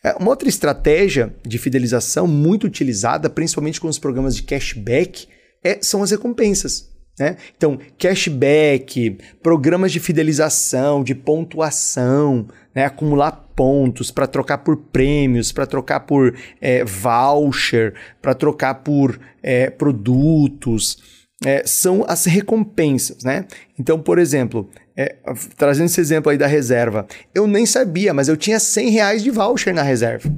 É, 0.03 0.13
uma 0.13 0.31
outra 0.31 0.49
estratégia 0.49 1.31
de 1.45 1.59
fidelização 1.59 2.25
muito 2.25 2.65
utilizada, 2.65 3.29
principalmente 3.29 3.79
com 3.79 3.87
os 3.87 3.99
programas 3.99 4.35
de 4.35 4.41
cashback, 4.41 5.27
é, 5.63 5.77
são 5.79 6.01
as 6.01 6.09
recompensas. 6.09 6.89
Né? 7.19 7.35
Então, 7.55 7.79
cashback, 7.97 9.17
programas 9.41 9.91
de 9.91 9.99
fidelização, 9.99 11.03
de 11.03 11.15
pontuação, 11.15 12.47
né? 12.75 12.85
acumular 12.85 13.31
pontos 13.55 14.11
para 14.11 14.27
trocar 14.27 14.59
por 14.59 14.77
prêmios, 14.77 15.51
para 15.51 15.65
trocar 15.65 16.01
por 16.01 16.35
é, 16.61 16.85
voucher, 16.85 17.95
para 18.21 18.35
trocar 18.35 18.75
por 18.75 19.19
é, 19.41 19.69
produtos. 19.69 20.97
É, 21.43 21.63
são 21.65 22.03
as 22.07 22.25
recompensas, 22.25 23.23
né? 23.23 23.45
Então, 23.77 23.99
por 23.99 24.17
exemplo, 24.17 24.69
é, 24.95 25.15
trazendo 25.55 25.85
esse 25.85 26.01
exemplo 26.01 26.31
aí 26.31 26.37
da 26.37 26.47
reserva, 26.47 27.05
eu 27.33 27.45
nem 27.45 27.63
sabia, 27.63 28.11
mas 28.11 28.27
eu 28.27 28.35
tinha 28.35 28.59
100 28.59 28.89
reais 28.89 29.23
de 29.23 29.29
voucher 29.29 29.73
na 29.73 29.83
reserva. 29.83 30.31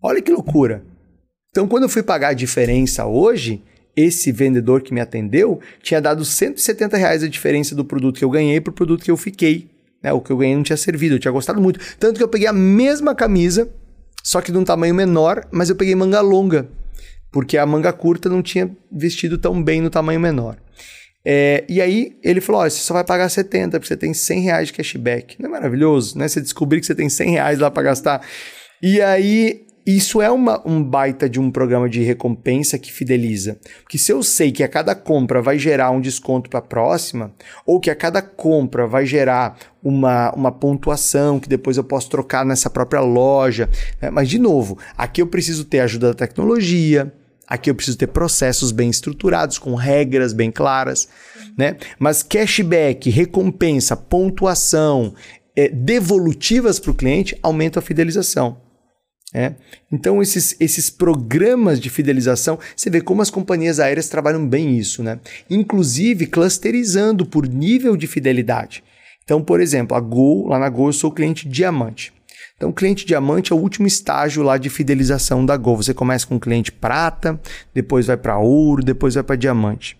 Olha 0.00 0.22
que 0.22 0.30
loucura. 0.30 0.84
Então, 1.50 1.66
quando 1.66 1.84
eu 1.84 1.88
fui 1.88 2.04
pagar 2.04 2.28
a 2.28 2.34
diferença 2.34 3.04
hoje, 3.04 3.62
esse 3.96 4.32
vendedor 4.32 4.82
que 4.82 4.92
me 4.92 5.00
atendeu 5.00 5.60
tinha 5.82 6.00
dado 6.00 6.24
170 6.24 6.96
reais 6.96 7.22
a 7.22 7.28
diferença 7.28 7.74
do 7.74 7.84
produto 7.84 8.18
que 8.18 8.24
eu 8.24 8.30
ganhei 8.30 8.60
para 8.60 8.70
o 8.70 8.74
produto 8.74 9.04
que 9.04 9.10
eu 9.10 9.16
fiquei. 9.16 9.70
Né? 10.02 10.12
O 10.12 10.20
que 10.20 10.30
eu 10.30 10.36
ganhei 10.36 10.54
não 10.54 10.62
tinha 10.62 10.76
servido, 10.76 11.14
eu 11.14 11.18
tinha 11.18 11.32
gostado 11.32 11.60
muito. 11.60 11.80
Tanto 11.98 12.16
que 12.18 12.22
eu 12.22 12.28
peguei 12.28 12.46
a 12.46 12.52
mesma 12.52 13.14
camisa, 13.14 13.70
só 14.22 14.40
que 14.40 14.52
de 14.52 14.58
um 14.58 14.64
tamanho 14.64 14.94
menor, 14.94 15.46
mas 15.50 15.70
eu 15.70 15.76
peguei 15.76 15.94
manga 15.94 16.20
longa, 16.20 16.68
porque 17.32 17.56
a 17.56 17.66
manga 17.66 17.92
curta 17.92 18.28
não 18.28 18.42
tinha 18.42 18.70
vestido 18.92 19.38
tão 19.38 19.62
bem 19.62 19.80
no 19.80 19.90
tamanho 19.90 20.20
menor. 20.20 20.58
É, 21.26 21.64
e 21.68 21.80
aí 21.80 22.18
ele 22.22 22.40
falou: 22.40 22.62
oh, 22.62 22.68
você 22.68 22.78
só 22.78 22.92
vai 22.92 23.04
pagar 23.04 23.30
70, 23.30 23.78
porque 23.78 23.88
você 23.88 23.96
tem 23.96 24.12
100 24.12 24.40
reais 24.40 24.66
de 24.68 24.74
cashback. 24.74 25.40
Não 25.40 25.48
é 25.48 25.52
maravilhoso, 25.52 26.18
né? 26.18 26.28
Você 26.28 26.40
descobrir 26.40 26.80
que 26.80 26.86
você 26.86 26.94
tem 26.94 27.08
100 27.08 27.30
reais 27.30 27.58
lá 27.58 27.70
para 27.70 27.84
gastar. 27.84 28.20
E 28.82 29.00
aí 29.00 29.64
isso 29.86 30.22
é 30.22 30.30
uma, 30.30 30.62
um 30.66 30.82
baita 30.82 31.28
de 31.28 31.38
um 31.38 31.50
programa 31.50 31.88
de 31.88 32.02
recompensa 32.02 32.78
que 32.78 32.90
fideliza. 32.90 33.58
Porque 33.82 33.98
se 33.98 34.10
eu 34.10 34.22
sei 34.22 34.50
que 34.50 34.62
a 34.62 34.68
cada 34.68 34.94
compra 34.94 35.42
vai 35.42 35.58
gerar 35.58 35.90
um 35.90 36.00
desconto 36.00 36.48
para 36.48 36.60
a 36.60 36.62
próxima, 36.62 37.32
ou 37.66 37.78
que 37.78 37.90
a 37.90 37.94
cada 37.94 38.22
compra 38.22 38.86
vai 38.86 39.04
gerar 39.04 39.58
uma, 39.82 40.32
uma 40.34 40.50
pontuação 40.50 41.38
que 41.38 41.48
depois 41.48 41.76
eu 41.76 41.84
posso 41.84 42.08
trocar 42.08 42.46
nessa 42.46 42.70
própria 42.70 43.00
loja. 43.00 43.68
Né? 44.00 44.08
Mas, 44.10 44.30
de 44.30 44.38
novo, 44.38 44.78
aqui 44.96 45.20
eu 45.20 45.26
preciso 45.26 45.66
ter 45.66 45.80
ajuda 45.80 46.08
da 46.08 46.14
tecnologia, 46.14 47.12
aqui 47.46 47.68
eu 47.68 47.74
preciso 47.74 47.98
ter 47.98 48.06
processos 48.06 48.72
bem 48.72 48.88
estruturados, 48.88 49.58
com 49.58 49.74
regras 49.74 50.32
bem 50.32 50.50
claras. 50.50 51.08
Né? 51.58 51.76
Mas 51.98 52.22
cashback, 52.22 53.10
recompensa, 53.10 53.94
pontuação, 53.94 55.14
é, 55.54 55.68
devolutivas 55.68 56.80
para 56.80 56.90
o 56.90 56.94
cliente 56.94 57.38
aumentam 57.42 57.80
a 57.80 57.84
fidelização. 57.84 58.63
É. 59.36 59.52
Então, 59.90 60.22
esses, 60.22 60.54
esses 60.60 60.88
programas 60.88 61.80
de 61.80 61.90
fidelização, 61.90 62.56
você 62.76 62.88
vê 62.88 63.00
como 63.00 63.20
as 63.20 63.30
companhias 63.30 63.80
aéreas 63.80 64.08
trabalham 64.08 64.46
bem 64.46 64.78
isso, 64.78 65.02
né? 65.02 65.18
Inclusive 65.50 66.28
clusterizando 66.28 67.26
por 67.26 67.48
nível 67.48 67.96
de 67.96 68.06
fidelidade. 68.06 68.84
Então, 69.24 69.42
por 69.42 69.60
exemplo, 69.60 69.96
a 69.96 70.00
Gol, 70.00 70.46
lá 70.46 70.58
na 70.60 70.68
Gol 70.68 70.86
eu 70.86 70.92
sou 70.92 71.10
cliente 71.10 71.48
diamante. 71.48 72.12
Então, 72.56 72.70
cliente 72.70 73.04
diamante 73.04 73.52
é 73.52 73.56
o 73.56 73.58
último 73.58 73.88
estágio 73.88 74.44
lá 74.44 74.56
de 74.56 74.70
fidelização 74.70 75.44
da 75.44 75.56
Gol. 75.56 75.78
Você 75.78 75.92
começa 75.92 76.24
com 76.24 76.38
cliente 76.38 76.70
prata, 76.70 77.40
depois 77.74 78.06
vai 78.06 78.16
para 78.16 78.38
ouro, 78.38 78.84
depois 78.84 79.14
vai 79.14 79.24
para 79.24 79.34
diamante. 79.34 79.96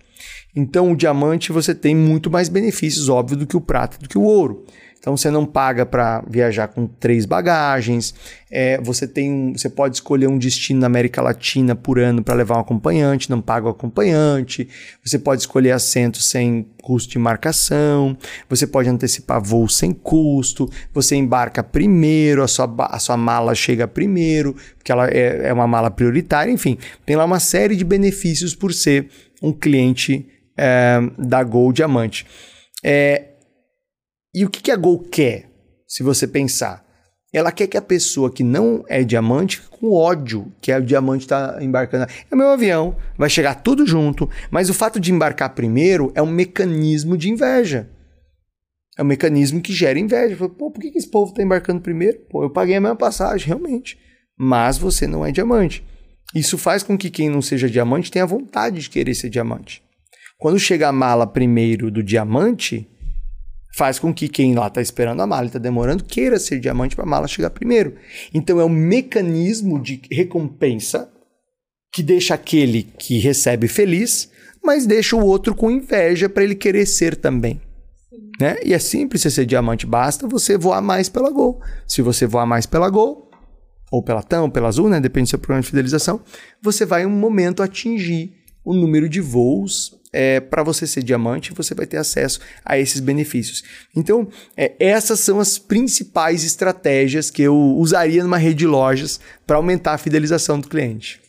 Então, 0.54 0.92
o 0.92 0.96
diamante 0.96 1.50
você 1.50 1.74
tem 1.74 1.96
muito 1.96 2.30
mais 2.30 2.48
benefícios, 2.48 3.08
óbvio, 3.08 3.36
do 3.36 3.46
que 3.46 3.56
o 3.56 3.60
prata, 3.60 3.98
do 3.98 4.08
que 4.08 4.16
o 4.16 4.22
ouro. 4.22 4.64
Então 5.04 5.18
você 5.18 5.30
não 5.30 5.44
paga 5.44 5.84
para 5.84 6.24
viajar 6.26 6.66
com 6.68 6.86
três 6.86 7.26
bagagens. 7.26 8.14
É, 8.50 8.80
você 8.80 9.06
tem, 9.06 9.52
você 9.52 9.68
pode 9.68 9.96
escolher 9.96 10.28
um 10.28 10.38
destino 10.38 10.80
na 10.80 10.86
América 10.86 11.20
Latina 11.20 11.74
por 11.74 11.98
ano 11.98 12.24
para 12.24 12.34
levar 12.34 12.56
um 12.56 12.60
acompanhante, 12.60 13.28
não 13.28 13.42
paga 13.42 13.66
o 13.66 13.70
acompanhante. 13.70 14.66
Você 15.04 15.18
pode 15.18 15.42
escolher 15.42 15.72
assento 15.72 16.22
sem 16.22 16.66
custo 16.82 17.12
de 17.12 17.18
marcação. 17.18 18.16
Você 18.48 18.66
pode 18.66 18.88
antecipar 18.88 19.42
voo 19.42 19.68
sem 19.68 19.92
custo. 19.92 20.70
Você 20.94 21.14
embarca 21.16 21.62
primeiro, 21.62 22.42
a 22.42 22.48
sua, 22.48 22.74
a 22.78 22.98
sua 22.98 23.18
mala 23.18 23.54
chega 23.54 23.86
primeiro, 23.86 24.56
porque 24.78 24.90
ela 24.90 25.06
é, 25.10 25.48
é 25.48 25.52
uma 25.52 25.66
mala 25.66 25.90
prioritária. 25.90 26.50
Enfim, 26.50 26.78
tem 27.04 27.14
lá 27.14 27.26
uma 27.26 27.40
série 27.40 27.76
de 27.76 27.84
benefícios 27.84 28.54
por 28.54 28.72
ser 28.72 29.10
um 29.42 29.52
cliente 29.52 30.26
é, 30.56 30.98
da 31.18 31.44
Gol 31.44 31.74
Diamante. 31.74 32.24
É, 32.82 33.33
e 34.34 34.44
o 34.44 34.50
que, 34.50 34.70
a 34.70 34.76
Gol 34.76 34.98
quer, 34.98 35.48
se 35.86 36.02
você 36.02 36.26
pensar? 36.26 36.84
Ela 37.32 37.52
quer 37.52 37.66
que 37.66 37.76
a 37.76 37.82
pessoa 37.82 38.32
que 38.32 38.42
não 38.42 38.84
é 38.88 39.02
diamante 39.02 39.58
fique 39.58 39.68
com 39.68 39.92
ódio 39.92 40.52
que 40.60 40.72
o 40.72 40.82
diamante 40.82 41.24
está 41.24 41.58
embarcando. 41.60 42.06
É 42.30 42.34
o 42.34 42.38
meu 42.38 42.48
avião, 42.48 42.96
vai 43.16 43.28
chegar 43.28 43.56
tudo 43.56 43.86
junto, 43.86 44.28
mas 44.50 44.70
o 44.70 44.74
fato 44.74 45.00
de 45.00 45.12
embarcar 45.12 45.54
primeiro 45.54 46.12
é 46.14 46.22
um 46.22 46.30
mecanismo 46.30 47.16
de 47.16 47.30
inveja. 47.30 47.90
É 48.96 49.02
um 49.02 49.06
mecanismo 49.06 49.60
que 49.60 49.72
gera 49.72 49.98
inveja. 49.98 50.36
Pô, 50.48 50.70
por 50.70 50.80
que 50.80 50.96
esse 50.96 51.10
povo 51.10 51.30
está 51.30 51.42
embarcando 51.42 51.80
primeiro? 51.80 52.20
Pô, 52.30 52.44
eu 52.44 52.50
paguei 52.50 52.76
a 52.76 52.80
mesma 52.80 52.96
passagem, 52.96 53.48
realmente. 53.48 53.98
Mas 54.38 54.78
você 54.78 55.06
não 55.06 55.26
é 55.26 55.32
diamante. 55.32 55.84
Isso 56.34 56.56
faz 56.56 56.82
com 56.82 56.96
que 56.96 57.10
quem 57.10 57.28
não 57.28 57.42
seja 57.42 57.68
diamante 57.68 58.10
tenha 58.10 58.26
vontade 58.26 58.80
de 58.80 58.90
querer 58.90 59.14
ser 59.14 59.28
diamante. 59.28 59.82
Quando 60.38 60.58
chega 60.58 60.88
a 60.88 60.92
mala 60.92 61.26
primeiro 61.26 61.90
do 61.90 62.02
diamante, 62.02 62.88
faz 63.74 63.98
com 63.98 64.14
que 64.14 64.28
quem 64.28 64.54
lá 64.54 64.68
está 64.68 64.80
esperando 64.80 65.20
a 65.20 65.26
mala 65.26 65.44
e 65.44 65.46
está 65.48 65.58
demorando 65.58 66.04
queira 66.04 66.38
ser 66.38 66.60
diamante 66.60 66.94
para 66.94 67.04
a 67.04 67.08
mala 67.08 67.26
chegar 67.26 67.50
primeiro. 67.50 67.96
Então 68.32 68.60
é 68.60 68.64
um 68.64 68.68
mecanismo 68.68 69.82
de 69.82 70.00
recompensa 70.10 71.10
que 71.92 72.00
deixa 72.00 72.34
aquele 72.34 72.84
que 72.84 73.18
recebe 73.18 73.66
feliz, 73.66 74.30
mas 74.62 74.86
deixa 74.86 75.16
o 75.16 75.24
outro 75.24 75.56
com 75.56 75.70
inveja 75.70 76.28
para 76.28 76.44
ele 76.44 76.54
querer 76.54 76.86
ser 76.86 77.16
também. 77.16 77.60
Né? 78.40 78.56
E 78.64 78.72
é 78.72 78.78
simples 78.78 79.22
você 79.22 79.30
ser 79.30 79.46
diamante, 79.46 79.86
basta 79.86 80.28
você 80.28 80.56
voar 80.56 80.80
mais 80.80 81.08
pela 81.08 81.30
Gol. 81.30 81.60
Se 81.86 82.00
você 82.00 82.26
voar 82.26 82.46
mais 82.46 82.66
pela 82.66 82.88
Gol, 82.88 83.28
ou 83.90 84.02
pela 84.02 84.22
TAM, 84.22 84.42
ou 84.42 84.50
pela 84.50 84.68
Azul, 84.68 84.88
né? 84.88 85.00
depende 85.00 85.26
do 85.26 85.30
seu 85.30 85.38
programa 85.38 85.62
de 85.62 85.68
fidelização, 85.68 86.20
você 86.62 86.86
vai 86.86 87.02
em 87.02 87.06
um 87.06 87.10
momento 87.10 87.62
atingir 87.62 88.34
o 88.64 88.72
número 88.72 89.08
de 89.08 89.20
voos 89.20 90.00
é, 90.14 90.38
para 90.38 90.62
você 90.62 90.86
ser 90.86 91.02
diamante, 91.02 91.52
você 91.52 91.74
vai 91.74 91.86
ter 91.86 91.96
acesso 91.96 92.38
a 92.64 92.78
esses 92.78 93.00
benefícios. 93.00 93.64
Então, 93.94 94.28
é, 94.56 94.72
essas 94.78 95.18
são 95.18 95.40
as 95.40 95.58
principais 95.58 96.44
estratégias 96.44 97.30
que 97.30 97.42
eu 97.42 97.56
usaria 97.56 98.22
numa 98.22 98.38
rede 98.38 98.60
de 98.60 98.66
lojas 98.66 99.18
para 99.44 99.56
aumentar 99.56 99.94
a 99.94 99.98
fidelização 99.98 100.60
do 100.60 100.68
cliente. 100.68 101.23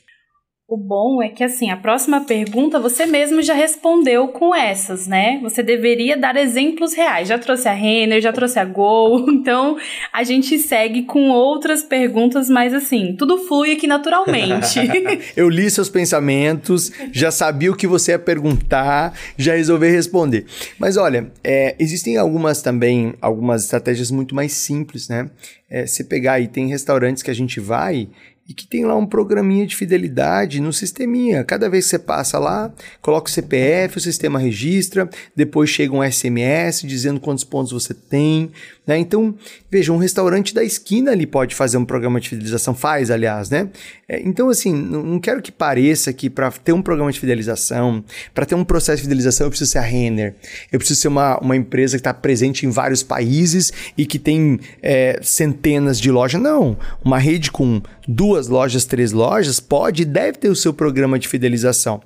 O 0.68 0.78
bom 0.78 1.22
é 1.22 1.30
que, 1.30 1.44
assim, 1.44 1.70
a 1.70 1.78
próxima 1.78 2.22
pergunta 2.22 2.80
você 2.80 3.06
mesmo 3.06 3.40
já 3.44 3.54
respondeu 3.54 4.30
com 4.30 4.54
essas, 4.56 5.06
né? 5.06 5.40
Você 5.44 5.62
deveria 5.62 6.18
dar 6.18 6.36
exemplos 6.36 6.96
reais. 6.96 7.28
Já 7.28 7.38
trouxe 7.38 7.68
a 7.68 7.72
Renner, 7.72 8.20
já 8.20 8.34
trouxe 8.34 8.58
a 8.58 8.66
Gol. 8.66 9.26
Então, 9.46 9.78
a 10.12 10.24
gente 10.24 10.58
segue 10.58 11.04
com 11.04 11.30
outras 11.30 11.84
perguntas, 11.84 12.50
mas, 12.50 12.74
assim, 12.74 13.16
tudo 13.16 13.38
flui 13.38 13.74
aqui 13.74 13.86
naturalmente. 13.86 14.80
Eu 15.38 15.50
li 15.50 15.70
seus 15.70 15.88
pensamentos, 15.88 16.92
já 17.12 17.30
sabia 17.30 17.72
o 17.72 17.76
que 17.76 17.86
você 17.86 18.14
ia 18.14 18.20
perguntar, 18.20 19.14
já 19.38 19.54
resolvi 19.54 19.90
responder. 19.90 20.46
Mas, 20.80 20.98
olha, 20.98 21.32
é, 21.44 21.76
existem 21.78 22.18
algumas 22.18 22.64
também, 22.64 23.14
algumas 23.22 23.66
estratégias 23.66 24.10
muito 24.10 24.34
mais 24.34 24.54
simples, 24.54 25.08
né? 25.10 25.30
É, 25.70 25.86
você 25.86 26.04
pegar 26.04 26.34
aí, 26.34 26.48
tem 26.48 26.68
restaurantes 26.70 27.22
que 27.22 27.30
a 27.30 27.36
gente 27.36 27.60
vai 27.60 28.08
e 28.48 28.54
que 28.54 28.68
tem 28.68 28.86
lá 28.86 28.96
um 28.96 29.08
programinha 29.08 29.66
de 29.66 29.76
fidelidade 29.76 30.62
no 30.62 30.72
sisteminha. 30.72 31.44
Cada 31.44 31.68
vez 31.68 31.86
que 31.86 31.90
você 31.92 32.00
passa 32.00 32.38
lá, 32.38 32.72
coloca 33.02 33.28
o 33.28 33.32
CPF, 33.32 33.98
o 33.98 34.02
sistema 34.02 34.38
registra, 34.38 35.10
depois 35.36 35.70
chega 35.70 35.96
um 35.96 36.04
SMS 36.04 36.82
dizendo 36.84 37.20
quantos 37.20 37.44
pontos 37.44 37.72
você 37.72 37.94
tem. 37.94 38.52
Né? 38.86 39.00
Então, 39.00 39.34
veja, 39.70 39.92
um 39.92 39.98
restaurante 39.98 40.54
da 40.54 40.64
esquina 40.64 41.12
ali 41.12 41.26
pode 41.26 41.56
fazer 41.56 41.78
um 41.78 41.86
programa 41.86 42.20
de 42.20 42.30
fidelização, 42.30 42.76
faz, 42.76 43.10
aliás, 43.10 43.50
né? 43.50 43.70
É, 44.08 44.22
então, 44.22 44.50
assim, 44.50 44.72
não 44.72 45.20
quero 45.20 45.42
que 45.42 45.52
pareça 45.52 46.14
que 46.14 46.30
para 46.30 46.52
ter 46.52 46.72
um 46.72 46.84
programa 46.84 47.12
de 47.12 47.20
fidelização, 47.20 48.04
para 48.32 48.46
ter 48.46 48.54
um 48.54 48.64
processo 48.64 48.98
de 48.98 49.04
fidelização, 49.04 49.48
eu 49.48 49.50
preciso 49.50 49.72
ser 49.72 49.80
a 49.80 49.82
Renner, 49.82 50.36
eu 50.72 50.78
preciso 50.78 51.02
ser 51.02 51.08
uma, 51.08 51.40
uma 51.40 51.56
empresa 51.56 51.98
que 51.98 52.02
está 52.02 52.14
presente 52.14 52.68
em 52.68 52.70
vários 52.70 53.02
países 53.02 53.74
e 53.98 54.06
que 54.06 54.20
tem 54.20 54.60
é, 54.84 55.20
centenas 55.24 56.00
de 56.00 56.12
lojas. 56.12 56.40
Não, 56.40 56.78
uma 57.04 57.18
rede 57.18 57.52
com 57.52 57.82
duas 58.08 58.35
lojas, 58.48 58.86
três 58.86 59.12
lojas, 59.12 59.60
pode 59.60 60.04
e 60.04 60.06
deve 60.06 60.38
ter 60.38 60.50
o 60.50 60.56
seu 60.56 60.74
programa 60.74 61.18
de 61.18 61.28
fidelização. 61.28 62.02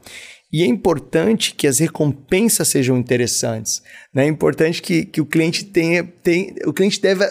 E 0.51 0.63
é 0.63 0.65
importante 0.65 1.53
que 1.53 1.67
as 1.67 1.77
recompensas 1.79 2.67
sejam 2.67 2.97
interessantes. 2.97 3.83
Né? 4.13 4.25
É 4.25 4.27
importante 4.27 4.81
que, 4.81 5.05
que 5.05 5.21
o 5.21 5.25
cliente 5.25 5.65
tenha, 5.65 6.03
tenha. 6.03 6.53
O 6.65 6.73
cliente 6.73 6.99
deve 6.99 7.25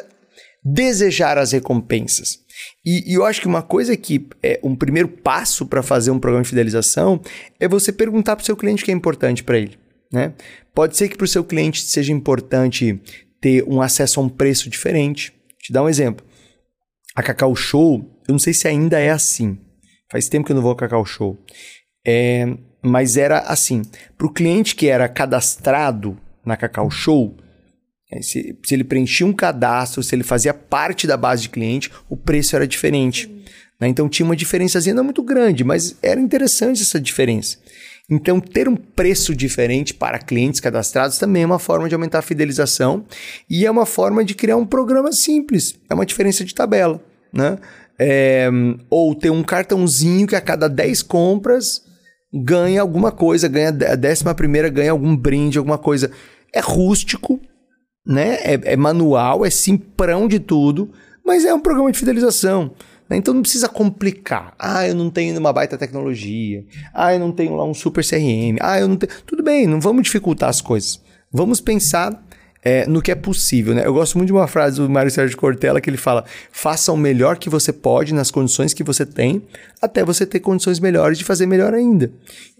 desejar 0.64 1.36
as 1.38 1.52
recompensas. 1.52 2.38
E, 2.84 3.10
e, 3.10 3.14
eu 3.14 3.24
acho 3.24 3.40
que 3.40 3.46
uma 3.46 3.62
coisa 3.62 3.96
que 3.96 4.26
é 4.42 4.60
um 4.62 4.74
primeiro 4.74 5.08
passo 5.08 5.66
para 5.66 5.82
fazer 5.82 6.10
um 6.10 6.18
programa 6.18 6.42
de 6.42 6.50
fidelização 6.50 7.20
é 7.58 7.68
você 7.68 7.92
perguntar 7.92 8.36
para 8.36 8.42
o 8.42 8.46
seu 8.46 8.56
cliente 8.56 8.82
o 8.82 8.84
que 8.84 8.90
é 8.90 8.94
importante 8.94 9.42
para 9.42 9.58
ele. 9.58 9.78
Né? 10.12 10.32
Pode 10.74 10.96
ser 10.96 11.08
que 11.08 11.16
para 11.16 11.24
o 11.24 11.28
seu 11.28 11.44
cliente 11.44 11.82
seja 11.82 12.12
importante 12.12 13.00
ter 13.40 13.64
um 13.64 13.80
acesso 13.80 14.20
a 14.20 14.22
um 14.22 14.28
preço 14.28 14.68
diferente. 14.68 15.32
Te 15.60 15.72
dar 15.72 15.82
um 15.82 15.88
exemplo. 15.88 16.24
A 17.14 17.22
Cacau 17.22 17.54
Show 17.54 18.08
eu 18.28 18.32
não 18.32 18.38
sei 18.38 18.52
se 18.52 18.68
ainda 18.68 19.00
é 19.00 19.10
assim. 19.10 19.58
Faz 20.10 20.28
tempo 20.28 20.46
que 20.46 20.52
eu 20.52 20.56
não 20.56 20.62
vou 20.62 20.70
ao 20.70 20.76
Cacau 20.76 21.04
Show. 21.04 21.38
É, 22.06 22.46
mas 22.82 23.16
era 23.16 23.40
assim. 23.40 23.82
Para 24.16 24.26
o 24.26 24.32
cliente 24.32 24.76
que 24.76 24.86
era 24.86 25.08
cadastrado 25.08 26.16
na 26.44 26.56
Cacau 26.56 26.90
Show, 26.90 27.34
é, 28.10 28.22
se, 28.22 28.56
se, 28.64 28.74
ele 28.74 28.84
preenchia 28.84 29.26
um 29.26 29.32
cadastro, 29.32 30.02
se 30.02 30.14
ele 30.14 30.22
fazia 30.22 30.54
parte 30.54 31.06
da 31.06 31.16
base 31.16 31.42
de 31.42 31.48
cliente, 31.48 31.90
o 32.08 32.16
preço 32.16 32.54
era 32.54 32.66
diferente. 32.66 33.28
Né? 33.80 33.88
Então 33.88 34.08
tinha 34.08 34.24
uma 34.24 34.36
diferençazinha 34.36 34.94
não 34.94 35.04
muito 35.04 35.22
grande, 35.22 35.64
mas 35.64 35.96
era 36.02 36.20
interessante 36.20 36.82
essa 36.82 37.00
diferença. 37.00 37.58
Então, 38.10 38.40
ter 38.40 38.66
um 38.66 38.74
preço 38.74 39.34
diferente 39.34 39.92
para 39.92 40.18
clientes 40.18 40.60
cadastrados 40.60 41.18
também 41.18 41.42
é 41.42 41.46
uma 41.46 41.58
forma 41.58 41.90
de 41.90 41.94
aumentar 41.94 42.20
a 42.20 42.22
fidelização 42.22 43.04
e 43.50 43.66
é 43.66 43.70
uma 43.70 43.84
forma 43.84 44.24
de 44.24 44.34
criar 44.34 44.56
um 44.56 44.64
programa 44.64 45.12
simples. 45.12 45.78
É 45.90 45.94
uma 45.94 46.06
diferença 46.06 46.42
de 46.42 46.54
tabela. 46.54 47.02
Né? 47.30 47.58
É, 48.00 48.48
ou 48.88 49.14
ter 49.14 49.30
um 49.30 49.42
cartãozinho 49.42 50.26
que 50.26 50.36
a 50.36 50.40
cada 50.40 50.68
10 50.68 51.02
compras 51.02 51.82
ganha 52.32 52.80
alguma 52.80 53.10
coisa, 53.10 53.48
ganha 53.48 53.68
a 53.68 53.94
décima 53.94 54.34
primeira 54.34 54.68
ganha 54.68 54.92
algum 54.92 55.16
brinde, 55.16 55.58
alguma 55.58 55.78
coisa. 55.78 56.10
É 56.52 56.60
rústico, 56.60 57.40
né? 58.06 58.38
É, 58.42 58.72
é 58.72 58.76
manual, 58.76 59.44
é 59.44 59.50
simprão 59.50 60.28
de 60.28 60.38
tudo, 60.38 60.90
mas 61.24 61.44
é 61.44 61.52
um 61.52 61.60
programa 61.60 61.90
de 61.90 61.98
fidelização. 61.98 62.72
Né? 63.08 63.16
Então 63.16 63.34
não 63.34 63.42
precisa 63.42 63.68
complicar. 63.68 64.54
Ah, 64.58 64.86
eu 64.86 64.94
não 64.94 65.10
tenho 65.10 65.38
uma 65.38 65.52
baita 65.52 65.78
tecnologia. 65.78 66.64
Ah, 66.92 67.14
eu 67.14 67.20
não 67.20 67.32
tenho 67.32 67.56
lá 67.56 67.64
um 67.64 67.74
super 67.74 68.04
CRM. 68.04 68.58
Ah, 68.60 68.78
eu 68.78 68.88
não 68.88 68.96
tenho. 68.96 69.12
Tudo 69.26 69.42
bem, 69.42 69.66
não 69.66 69.80
vamos 69.80 70.02
dificultar 70.02 70.48
as 70.48 70.60
coisas. 70.60 71.00
Vamos 71.32 71.60
pensar 71.60 72.26
é, 72.68 72.86
no 72.86 73.00
que 73.00 73.10
é 73.10 73.14
possível. 73.14 73.74
Né? 73.74 73.86
Eu 73.86 73.94
gosto 73.94 74.18
muito 74.18 74.26
de 74.26 74.32
uma 74.34 74.46
frase 74.46 74.76
do 74.76 74.90
Mário 74.90 75.10
Sérgio 75.10 75.38
Cortella 75.38 75.80
que 75.80 75.88
ele 75.88 75.96
fala: 75.96 76.24
faça 76.52 76.92
o 76.92 76.96
melhor 76.98 77.38
que 77.38 77.48
você 77.48 77.72
pode 77.72 78.12
nas 78.12 78.30
condições 78.30 78.74
que 78.74 78.84
você 78.84 79.06
tem, 79.06 79.42
até 79.80 80.04
você 80.04 80.26
ter 80.26 80.40
condições 80.40 80.78
melhores 80.78 81.16
de 81.16 81.24
fazer 81.24 81.46
melhor 81.46 81.72
ainda. 81.72 82.12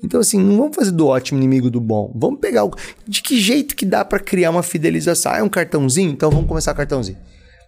Então, 0.03 0.18
assim, 0.21 0.38
não 0.38 0.57
vamos 0.57 0.77
fazer 0.77 0.92
do 0.92 1.07
ótimo 1.07 1.38
inimigo 1.38 1.71
do 1.71 1.81
bom. 1.81 2.11
Vamos 2.14 2.40
pegar 2.40 2.64
o... 2.64 2.75
de 3.07 3.21
que 3.21 3.38
jeito 3.38 3.77
que 3.77 3.85
dá 3.85 4.03
para 4.03 4.18
criar 4.18 4.51
uma 4.51 4.62
fidelização. 4.62 5.33
Ah, 5.33 5.38
é 5.38 5.42
um 5.42 5.49
cartãozinho? 5.49 6.11
Então 6.11 6.31
vamos 6.31 6.49
começar 6.49 6.73
cartãozinho. 6.73 7.18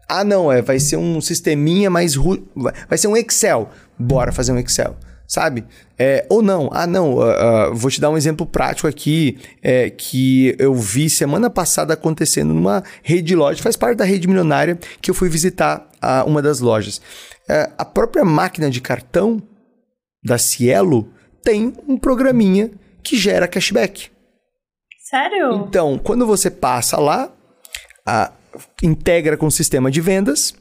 Ah, 0.09 0.25
não, 0.25 0.51
é, 0.51 0.63
vai 0.63 0.81
ser 0.81 0.97
um 0.97 1.21
sisteminha 1.21 1.91
mais. 1.91 2.17
Ru... 2.17 2.43
Vai 2.89 2.97
ser 2.97 3.07
um 3.09 3.17
Excel. 3.17 3.69
Bora 3.99 4.33
fazer 4.33 4.53
um 4.53 4.59
Excel 4.59 4.97
sabe? 5.31 5.65
É, 5.97 6.27
ou 6.29 6.43
não, 6.43 6.69
ah 6.73 6.89
não, 6.89 7.15
uh, 7.15 7.71
uh, 7.71 7.75
vou 7.75 7.89
te 7.89 8.01
dar 8.01 8.11
um 8.11 8.17
exemplo 8.17 8.45
prático 8.45 8.89
aqui 8.89 9.39
é, 9.63 9.89
que 9.89 10.57
eu 10.59 10.75
vi 10.75 11.09
semana 11.09 11.49
passada 11.49 11.95
acontecendo 11.95 12.53
numa 12.53 12.83
rede 13.01 13.23
de 13.23 13.37
lojas, 13.37 13.61
faz 13.61 13.77
parte 13.77 13.99
da 13.99 14.05
rede 14.05 14.27
milionária 14.27 14.77
que 15.01 15.09
eu 15.09 15.15
fui 15.15 15.29
visitar 15.29 15.89
uh, 16.03 16.29
uma 16.29 16.43
das 16.43 16.59
lojas. 16.59 17.01
É, 17.49 17.71
a 17.79 17.85
própria 17.85 18.25
máquina 18.25 18.69
de 18.69 18.81
cartão 18.81 19.41
da 20.25 20.37
Cielo 20.37 21.09
tem 21.45 21.73
um 21.87 21.97
programinha 21.97 22.69
que 23.01 23.17
gera 23.17 23.47
cashback. 23.47 24.11
Sério? 25.09 25.65
Então, 25.69 25.97
quando 25.97 26.27
você 26.27 26.51
passa 26.51 26.99
lá, 26.99 27.33
integra 28.83 29.37
com 29.37 29.47
o 29.47 29.51
sistema 29.51 29.91
de 29.91 30.01
vendas, 30.01 30.55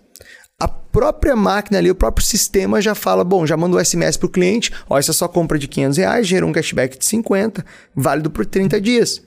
a 0.59 0.67
própria 0.67 1.35
máquina 1.35 1.77
ali, 1.77 1.89
o 1.89 1.95
próprio 1.95 2.25
sistema 2.25 2.81
já 2.81 2.93
fala, 2.93 3.23
bom, 3.23 3.45
já 3.45 3.55
mandou 3.55 3.83
SMS 3.83 4.17
para 4.17 4.27
o 4.27 4.29
cliente, 4.29 4.71
ó, 4.89 4.97
essa 4.97 5.13
sua 5.13 5.29
compra 5.29 5.57
de 5.57 5.67
500 5.67 5.97
reais 5.97 6.27
gerou 6.27 6.49
um 6.49 6.53
cashback 6.53 6.97
de 6.97 7.05
50, 7.05 7.65
válido 7.95 8.29
por 8.29 8.45
30 8.45 8.81
dias. 8.81 9.21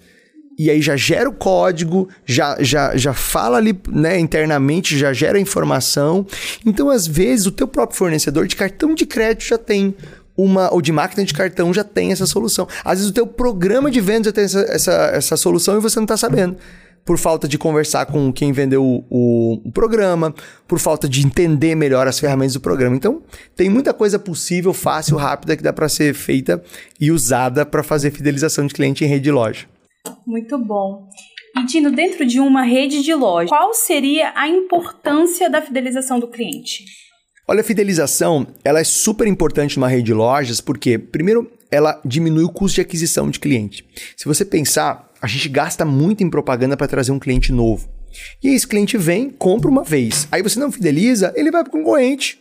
e 0.59 0.71
aí 0.71 0.83
já 0.83 0.95
gera 0.97 1.31
o 1.31 1.33
código, 1.33 2.09
já, 2.27 2.57
já, 2.61 2.95
já 2.95 3.15
fala 3.15 3.57
ali 3.57 3.75
né, 3.89 4.19
internamente, 4.19 4.99
já 4.99 5.13
gera 5.13 5.41
informação. 5.41 6.27
Então, 6.67 6.91
às 6.91 7.07
vezes, 7.07 7.47
o 7.47 7.51
teu 7.51 7.67
próprio 7.67 7.97
fornecedor 7.97 8.47
de 8.47 8.55
cartão 8.55 8.95
de 8.95 9.07
crédito 9.07 9.49
já 9.49 9.57
tem 9.57 9.95
uma, 10.37 10.73
ou 10.73 10.83
de 10.83 10.93
máquina 10.93 11.25
de 11.25 11.33
cartão 11.33 11.73
já 11.73 11.85
tem 11.85 12.13
essa 12.13 12.27
solução. 12.27 12.67
Às 12.85 12.99
vezes 12.99 13.11
o 13.11 13.15
teu 13.15 13.27
programa 13.27 13.91
de 13.91 14.01
vendas 14.01 14.27
já 14.27 14.33
tem 14.33 14.45
essa, 14.45 14.61
essa, 14.61 14.93
essa 15.15 15.37
solução 15.37 15.77
e 15.77 15.81
você 15.81 15.99
não 15.99 16.05
está 16.05 16.17
sabendo. 16.17 16.57
Por 17.05 17.19
falta 17.19 17.49
de 17.49 17.59
conversar 17.59 18.07
com 18.07 18.33
quem 18.33 18.53
vendeu 18.53 18.85
o, 18.85 19.05
o, 19.11 19.61
o, 19.65 19.73
programa, 19.73 20.33
por 20.69 20.79
falta 20.79 21.09
de 21.09 21.27
entender 21.27 21.75
melhor 21.75 22.07
as 22.07 22.21
ferramentas 22.21 22.55
do 22.55 22.61
programa. 22.61 22.95
Então, 22.95 23.23
tem 23.57 23.69
muita 23.69 23.93
coisa 23.93 24.19
possível, 24.19 24.73
fácil, 24.73 25.17
rápida, 25.17 25.57
que 25.57 25.63
dá 25.63 25.73
para 25.73 25.89
ser 25.89 26.15
feita 26.15 26.63
e 27.01 27.11
usada 27.11 27.67
para 27.67 27.83
fazer 27.83 28.13
fidelização 28.13 28.67
de 28.67 28.75
cliente 28.75 29.05
em 29.05 29.09
rede 29.09 29.25
de 29.25 29.33
loja. 29.33 29.67
Muito 30.27 30.57
bom. 30.59 31.09
E 31.57 31.67
Dino, 31.67 31.91
dentro 31.91 32.25
de 32.25 32.41
uma 32.41 32.63
rede 32.63 33.03
de 33.03 33.15
loja, 33.15 33.49
qual 33.49 33.75
seria 33.75 34.33
a 34.35 34.49
importância 34.49 35.51
da 35.51 35.61
fidelização 35.61 36.19
do 36.19 36.29
cliente? 36.29 36.85
Olha, 37.47 37.61
a 37.61 37.65
fidelização, 37.65 38.47
ela 38.65 38.81
é 38.81 38.85
super 38.85 39.27
importante 39.27 39.77
numa 39.77 39.89
rede 39.89 40.05
de 40.05 40.15
lojas, 40.15 40.61
porque, 40.61 40.97
primeiro, 40.97 41.51
ela 41.73 41.99
diminui 42.05 42.45
o 42.45 42.51
custo 42.51 42.77
de 42.77 42.81
aquisição 42.83 43.31
de 43.31 43.41
cliente. 43.41 43.85
Se 44.15 44.27
você 44.27 44.45
pensar, 44.45 45.11
a 45.23 45.27
gente 45.27 45.49
gasta 45.49 45.87
muito 45.87 46.23
em 46.23 46.29
propaganda 46.29 46.77
para 46.77 46.87
trazer 46.87 47.13
um 47.13 47.19
cliente 47.19 47.51
novo. 47.51 47.89
E 48.43 48.49
esse 48.51 48.67
cliente 48.67 48.99
vem, 48.99 49.31
compra 49.31 49.71
uma 49.71 49.83
vez. 49.83 50.29
Aí 50.31 50.43
você 50.43 50.61
não 50.61 50.71
fideliza, 50.71 51.33
ele 51.35 51.51
vai 51.51 51.65
para 51.65 51.71
o 51.71 51.73
concorrente. 51.73 52.39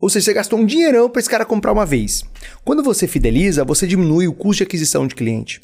Ou 0.00 0.10
seja, 0.10 0.24
você 0.24 0.34
gastou 0.34 0.58
um 0.58 0.66
dinheirão 0.66 1.08
para 1.08 1.20
esse 1.20 1.30
cara 1.30 1.44
comprar 1.44 1.72
uma 1.72 1.86
vez. 1.86 2.24
Quando 2.64 2.82
você 2.82 3.06
fideliza, 3.06 3.64
você 3.64 3.86
diminui 3.86 4.26
o 4.26 4.32
custo 4.32 4.58
de 4.58 4.62
aquisição 4.64 5.06
de 5.06 5.14
cliente. 5.14 5.60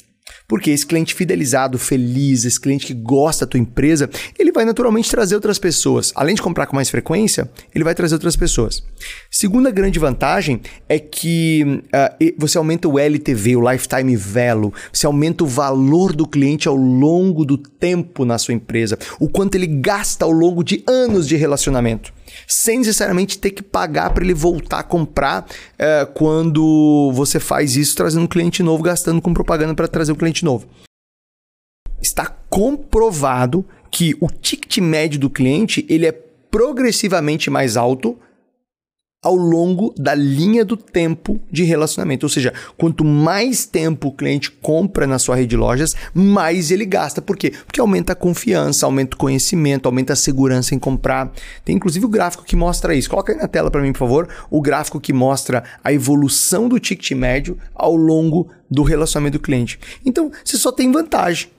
Porque 0.47 0.71
esse 0.71 0.85
cliente 0.85 1.13
fidelizado, 1.13 1.77
feliz, 1.77 2.45
esse 2.45 2.59
cliente 2.59 2.85
que 2.85 2.93
gosta 2.93 3.45
da 3.45 3.51
tua 3.51 3.59
empresa, 3.59 4.09
ele 4.37 4.51
vai 4.51 4.65
naturalmente 4.65 5.09
trazer 5.09 5.35
outras 5.35 5.59
pessoas. 5.59 6.11
Além 6.15 6.35
de 6.35 6.41
comprar 6.41 6.65
com 6.67 6.75
mais 6.75 6.89
frequência, 6.89 7.49
ele 7.73 7.83
vai 7.83 7.93
trazer 7.93 8.15
outras 8.15 8.35
pessoas. 8.35 8.83
Segunda 9.29 9.71
grande 9.71 9.99
vantagem 9.99 10.61
é 10.87 10.99
que 10.99 11.63
uh, 11.63 12.33
você 12.37 12.57
aumenta 12.57 12.87
o 12.87 12.97
LTV, 12.97 13.55
o 13.57 13.71
Lifetime 13.71 14.15
Value. 14.15 14.73
Você 14.91 15.05
aumenta 15.05 15.43
o 15.43 15.47
valor 15.47 16.15
do 16.15 16.27
cliente 16.27 16.67
ao 16.67 16.75
longo 16.75 17.43
do 17.43 17.57
tempo 17.57 18.23
na 18.23 18.37
sua 18.37 18.53
empresa. 18.53 18.97
O 19.19 19.29
quanto 19.29 19.55
ele 19.55 19.67
gasta 19.67 20.25
ao 20.25 20.31
longo 20.31 20.63
de 20.63 20.83
anos 20.87 21.27
de 21.27 21.35
relacionamento 21.35 22.16
sem 22.47 22.79
necessariamente 22.79 23.37
ter 23.37 23.51
que 23.51 23.61
pagar 23.61 24.11
para 24.11 24.23
ele 24.23 24.33
voltar 24.33 24.79
a 24.79 24.83
comprar 24.83 25.45
é, 25.77 26.05
quando 26.05 27.11
você 27.13 27.39
faz 27.39 27.75
isso 27.75 27.95
trazendo 27.95 28.23
um 28.23 28.27
cliente 28.27 28.63
novo, 28.63 28.81
gastando 28.81 29.21
com 29.21 29.33
propaganda 29.33 29.75
para 29.75 29.87
trazer 29.87 30.13
um 30.13 30.15
cliente 30.15 30.45
novo. 30.45 30.65
Está 32.01 32.25
comprovado 32.49 33.65
que 33.91 34.15
o 34.21 34.27
ticket 34.27 34.77
médio 34.77 35.19
do 35.19 35.29
cliente 35.29 35.85
ele 35.89 36.05
é 36.05 36.11
progressivamente 36.11 37.49
mais 37.49 37.75
alto 37.75 38.17
ao 39.23 39.35
longo 39.35 39.93
da 39.97 40.13
linha 40.13 40.63
do 40.63 40.77
tempo 40.77 41.39
de 41.51 41.63
relacionamento. 41.63 42.25
Ou 42.25 42.29
seja, 42.29 42.53
quanto 42.77 43.03
mais 43.03 43.65
tempo 43.65 44.09
o 44.09 44.11
cliente 44.11 44.51
compra 44.51 45.07
na 45.07 45.17
sua 45.17 45.35
rede 45.35 45.49
de 45.49 45.57
lojas, 45.57 45.95
mais 46.13 46.71
ele 46.71 46.85
gasta. 46.85 47.21
Por 47.21 47.35
quê? 47.35 47.51
Porque 47.65 47.79
aumenta 47.79 48.13
a 48.13 48.15
confiança, 48.15 48.85
aumenta 48.85 49.15
o 49.15 49.19
conhecimento, 49.19 49.87
aumenta 49.87 50.13
a 50.13 50.15
segurança 50.15 50.75
em 50.75 50.79
comprar. 50.79 51.31
Tem 51.65 51.75
inclusive 51.75 52.05
o 52.05 52.09
gráfico 52.09 52.43
que 52.43 52.55
mostra 52.55 52.93
isso. 52.93 53.09
Coloca 53.09 53.33
aí 53.33 53.37
na 53.37 53.47
tela 53.47 53.71
para 53.71 53.81
mim, 53.81 53.91
por 53.91 53.99
favor, 53.99 54.29
o 54.49 54.61
gráfico 54.61 54.99
que 54.99 55.13
mostra 55.13 55.63
a 55.83 55.91
evolução 55.91 56.69
do 56.69 56.79
ticket 56.79 57.11
médio 57.11 57.57
ao 57.73 57.95
longo 57.95 58.49
do 58.69 58.83
relacionamento 58.83 59.37
do 59.37 59.41
cliente. 59.41 59.79
Então, 60.05 60.31
você 60.43 60.57
só 60.57 60.71
tem 60.71 60.91
vantagem. 60.91 61.49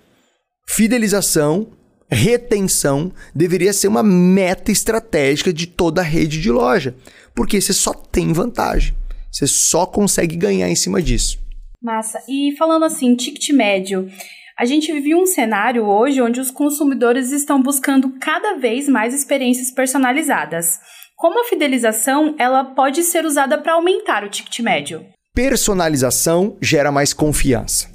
Fidelização, 0.68 1.66
retenção 2.14 3.12
deveria 3.35 3.73
ser 3.73 3.88
uma 3.88 4.03
meta 4.03 4.73
estratégica 4.73 5.53
de 5.53 5.66
toda 5.66 6.01
a 6.01 6.05
rede 6.05 6.40
de 6.40 6.51
loja 6.51 6.94
porque 7.35 7.61
você 7.61 7.73
só 7.73 7.94
tem 7.94 8.33
vantagem. 8.33 8.94
Você 9.31 9.47
só 9.47 9.87
consegue 9.87 10.35
ganhar 10.37 10.68
em 10.68 10.75
cima 10.75 11.01
disso. 11.01 11.38
Massa. 11.81 12.21
E 12.29 12.57
falando 12.59 12.85
assim, 12.85 13.14
ticket 13.14 13.51
médio, 13.51 14.11
a 14.59 14.64
gente 14.64 14.92
vive 14.92 15.14
um 15.14 15.25
cenário 15.25 15.85
hoje 15.85 16.21
onde 16.21 16.40
os 16.40 16.51
consumidores 16.51 17.31
estão 17.31 17.62
buscando 17.62 18.18
cada 18.18 18.55
vez 18.55 18.88
mais 18.88 19.14
experiências 19.14 19.71
personalizadas. 19.71 20.81
Como 21.14 21.40
a 21.40 21.44
fidelização, 21.49 22.35
ela 22.38 22.64
pode 22.64 23.05
ser 23.05 23.25
usada 23.25 23.57
para 23.59 23.75
aumentar 23.75 24.25
o 24.25 24.29
ticket 24.29 24.59
médio? 24.59 25.07
Personalização 25.33 26.57
gera 26.61 26.90
mais 26.90 27.12
confiança. 27.12 27.88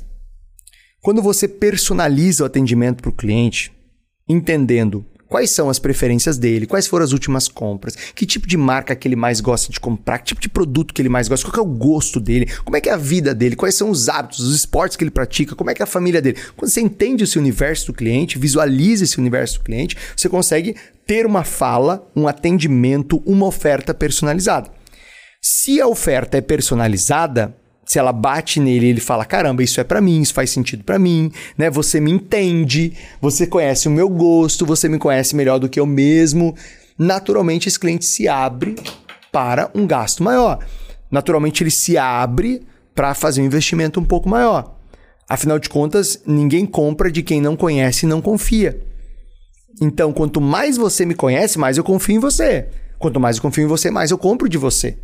Quando 1.02 1.22
você 1.22 1.50
personaliza 1.50 2.44
o 2.44 2.48
atendimento 2.48 3.02
para 3.02 3.10
o 3.10 3.14
cliente, 3.14 3.74
entendendo 4.28 5.06
quais 5.34 5.56
são 5.56 5.68
as 5.68 5.80
preferências 5.80 6.38
dele, 6.38 6.68
quais 6.68 6.86
foram 6.86 7.04
as 7.04 7.12
últimas 7.12 7.48
compras, 7.48 7.96
que 8.14 8.24
tipo 8.24 8.48
de 8.48 8.56
marca 8.56 8.96
que 8.96 9.08
ele 9.08 9.16
mais 9.16 9.42
gosta 9.42 9.72
de 9.72 9.80
comprar, 9.80 10.20
que 10.20 10.26
tipo 10.26 10.40
de 10.40 10.48
produto 10.48 10.94
que 10.94 11.02
ele 11.02 11.10
mais 11.10 11.28
gosta, 11.28 11.50
qual 11.50 11.66
é 11.66 11.68
o 11.68 11.72
gosto 11.72 12.20
dele, 12.20 12.46
como 12.64 12.78
é 12.78 12.82
que 12.82 12.88
é 12.88 12.94
a 12.94 12.98
vida 12.98 13.34
dele, 13.34 13.56
quais 13.56 13.74
são 13.74 13.90
os 13.90 14.08
hábitos, 14.10 14.42
os 14.42 14.56
esportes 14.56 14.96
que 14.96 15.04
ele 15.04 15.10
pratica, 15.10 15.56
como 15.56 15.72
é 15.72 15.74
que 15.74 15.82
é 15.82 15.86
a 15.86 15.88
família 15.88 16.22
dele. 16.22 16.38
Quando 16.56 16.70
você 16.70 16.82
entende 16.82 17.24
esse 17.24 17.40
universo 17.40 17.88
do 17.88 17.94
cliente, 17.94 18.38
visualiza 18.38 19.06
esse 19.06 19.18
universo 19.18 19.58
do 19.58 19.64
cliente, 19.64 19.98
você 20.16 20.30
consegue 20.30 20.76
ter 21.08 21.26
uma 21.26 21.44
fala, 21.44 22.08
um 22.16 22.28
atendimento, 22.28 23.24
uma 23.26 23.48
oferta 23.48 23.92
personalizada. 23.92 24.70
Se 25.42 25.82
a 25.82 25.88
oferta 25.88 26.38
é 26.38 26.42
personalizada, 26.42 27.56
se 27.86 28.00
ela 28.00 28.12
bate 28.12 28.60
nele, 28.60 28.88
ele 28.88 29.00
fala: 29.00 29.26
"Caramba, 29.26 29.64
isso 29.64 29.80
é 29.80 29.84
para 29.84 30.02
mim, 30.02 30.22
isso 30.22 30.34
faz 30.34 30.50
sentido 30.50 30.84
para 30.84 31.00
mim", 31.00 31.32
né? 31.58 31.70
Você 31.70 32.00
me 32.00 32.12
entende, 32.12 32.94
você 33.22 33.46
conhece 33.48 33.88
o 33.88 33.92
meu 33.92 34.10
gosto, 34.10 34.66
você 34.66 34.88
me 34.88 34.98
conhece 34.98 35.36
melhor 35.36 35.60
do 35.60 35.70
que 35.70 35.80
eu 35.80 35.86
mesmo. 35.86 36.56
Naturalmente 36.98 37.68
esse 37.68 37.80
cliente 37.80 38.06
se 38.06 38.28
abre 38.28 38.76
para 39.32 39.70
um 39.74 39.88
gasto 39.88 40.24
maior. 40.24 40.60
Naturalmente 41.10 41.64
ele 41.64 41.72
se 41.72 41.98
abre 41.98 42.62
para 42.96 43.14
fazer 43.14 43.42
um 43.42 43.46
investimento 43.46 44.00
um 44.00 44.06
pouco 44.06 44.30
maior. 44.30 44.76
Afinal 45.28 45.58
de 45.58 45.70
contas, 45.70 46.22
ninguém 46.26 46.66
compra 46.66 47.12
de 47.12 47.24
quem 47.24 47.42
não 47.42 47.56
conhece 47.56 48.06
e 48.06 48.10
não 48.10 48.22
confia. 48.22 48.80
Então, 49.82 50.14
quanto 50.14 50.40
mais 50.40 50.78
você 50.78 51.06
me 51.06 51.16
conhece, 51.16 51.58
mais 51.58 51.78
eu 51.78 51.84
confio 51.84 52.16
em 52.16 52.20
você. 52.20 52.68
Quanto 53.00 53.20
mais 53.20 53.38
eu 53.38 53.42
confio 53.42 53.64
em 53.64 53.68
você, 53.68 53.90
mais 53.90 54.12
eu 54.12 54.18
compro 54.18 54.48
de 54.48 54.58
você. 54.58 54.98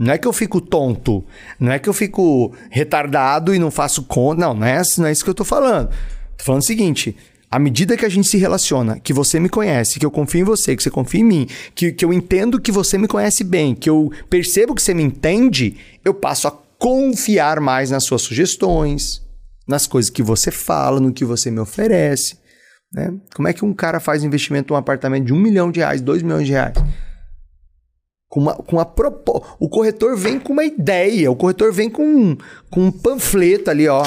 Não 0.00 0.14
é 0.14 0.16
que 0.16 0.26
eu 0.26 0.32
fico 0.32 0.62
tonto, 0.62 1.22
não 1.58 1.70
é 1.70 1.78
que 1.78 1.86
eu 1.86 1.92
fico 1.92 2.54
retardado 2.70 3.54
e 3.54 3.58
não 3.58 3.70
faço 3.70 4.04
conta. 4.04 4.40
Não, 4.40 4.54
não 4.54 4.66
é, 4.66 4.80
não 4.96 5.06
é 5.06 5.12
isso 5.12 5.22
que 5.22 5.28
eu 5.28 5.34
tô 5.34 5.44
falando. 5.44 5.90
Tô 6.38 6.42
falando 6.42 6.62
o 6.62 6.64
seguinte: 6.64 7.14
à 7.50 7.58
medida 7.58 7.98
que 7.98 8.06
a 8.06 8.08
gente 8.08 8.26
se 8.26 8.38
relaciona, 8.38 8.98
que 8.98 9.12
você 9.12 9.38
me 9.38 9.50
conhece, 9.50 9.98
que 9.98 10.06
eu 10.06 10.10
confio 10.10 10.40
em 10.40 10.44
você, 10.44 10.74
que 10.74 10.82
você 10.82 10.90
confia 10.90 11.20
em 11.20 11.24
mim, 11.24 11.46
que, 11.74 11.92
que 11.92 12.02
eu 12.02 12.14
entendo 12.14 12.58
que 12.58 12.72
você 12.72 12.96
me 12.96 13.06
conhece 13.06 13.44
bem, 13.44 13.74
que 13.74 13.90
eu 13.90 14.10
percebo 14.30 14.74
que 14.74 14.80
você 14.80 14.94
me 14.94 15.02
entende, 15.02 15.76
eu 16.02 16.14
passo 16.14 16.48
a 16.48 16.50
confiar 16.78 17.60
mais 17.60 17.90
nas 17.90 18.04
suas 18.04 18.22
sugestões, 18.22 19.20
nas 19.68 19.86
coisas 19.86 20.10
que 20.10 20.22
você 20.22 20.50
fala, 20.50 20.98
no 20.98 21.12
que 21.12 21.26
você 21.26 21.50
me 21.50 21.60
oferece. 21.60 22.38
Né? 22.90 23.12
Como 23.34 23.48
é 23.48 23.52
que 23.52 23.66
um 23.66 23.74
cara 23.74 24.00
faz 24.00 24.24
investimento 24.24 24.72
em 24.72 24.74
um 24.74 24.78
apartamento 24.78 25.26
de 25.26 25.34
um 25.34 25.38
milhão 25.38 25.70
de 25.70 25.80
reais, 25.80 26.00
dois 26.00 26.22
milhões 26.22 26.46
de 26.46 26.52
reais? 26.52 26.72
Com 28.30 28.40
uma, 28.40 28.54
com 28.54 28.76
uma 28.76 28.86
propo... 28.86 29.44
O 29.58 29.68
corretor 29.68 30.16
vem 30.16 30.38
com 30.38 30.52
uma 30.54 30.64
ideia, 30.64 31.30
o 31.30 31.36
corretor 31.36 31.72
vem 31.72 31.90
com, 31.90 32.36
com 32.70 32.84
um 32.84 32.92
panfleto 32.92 33.68
ali, 33.68 33.88
ó. 33.88 34.02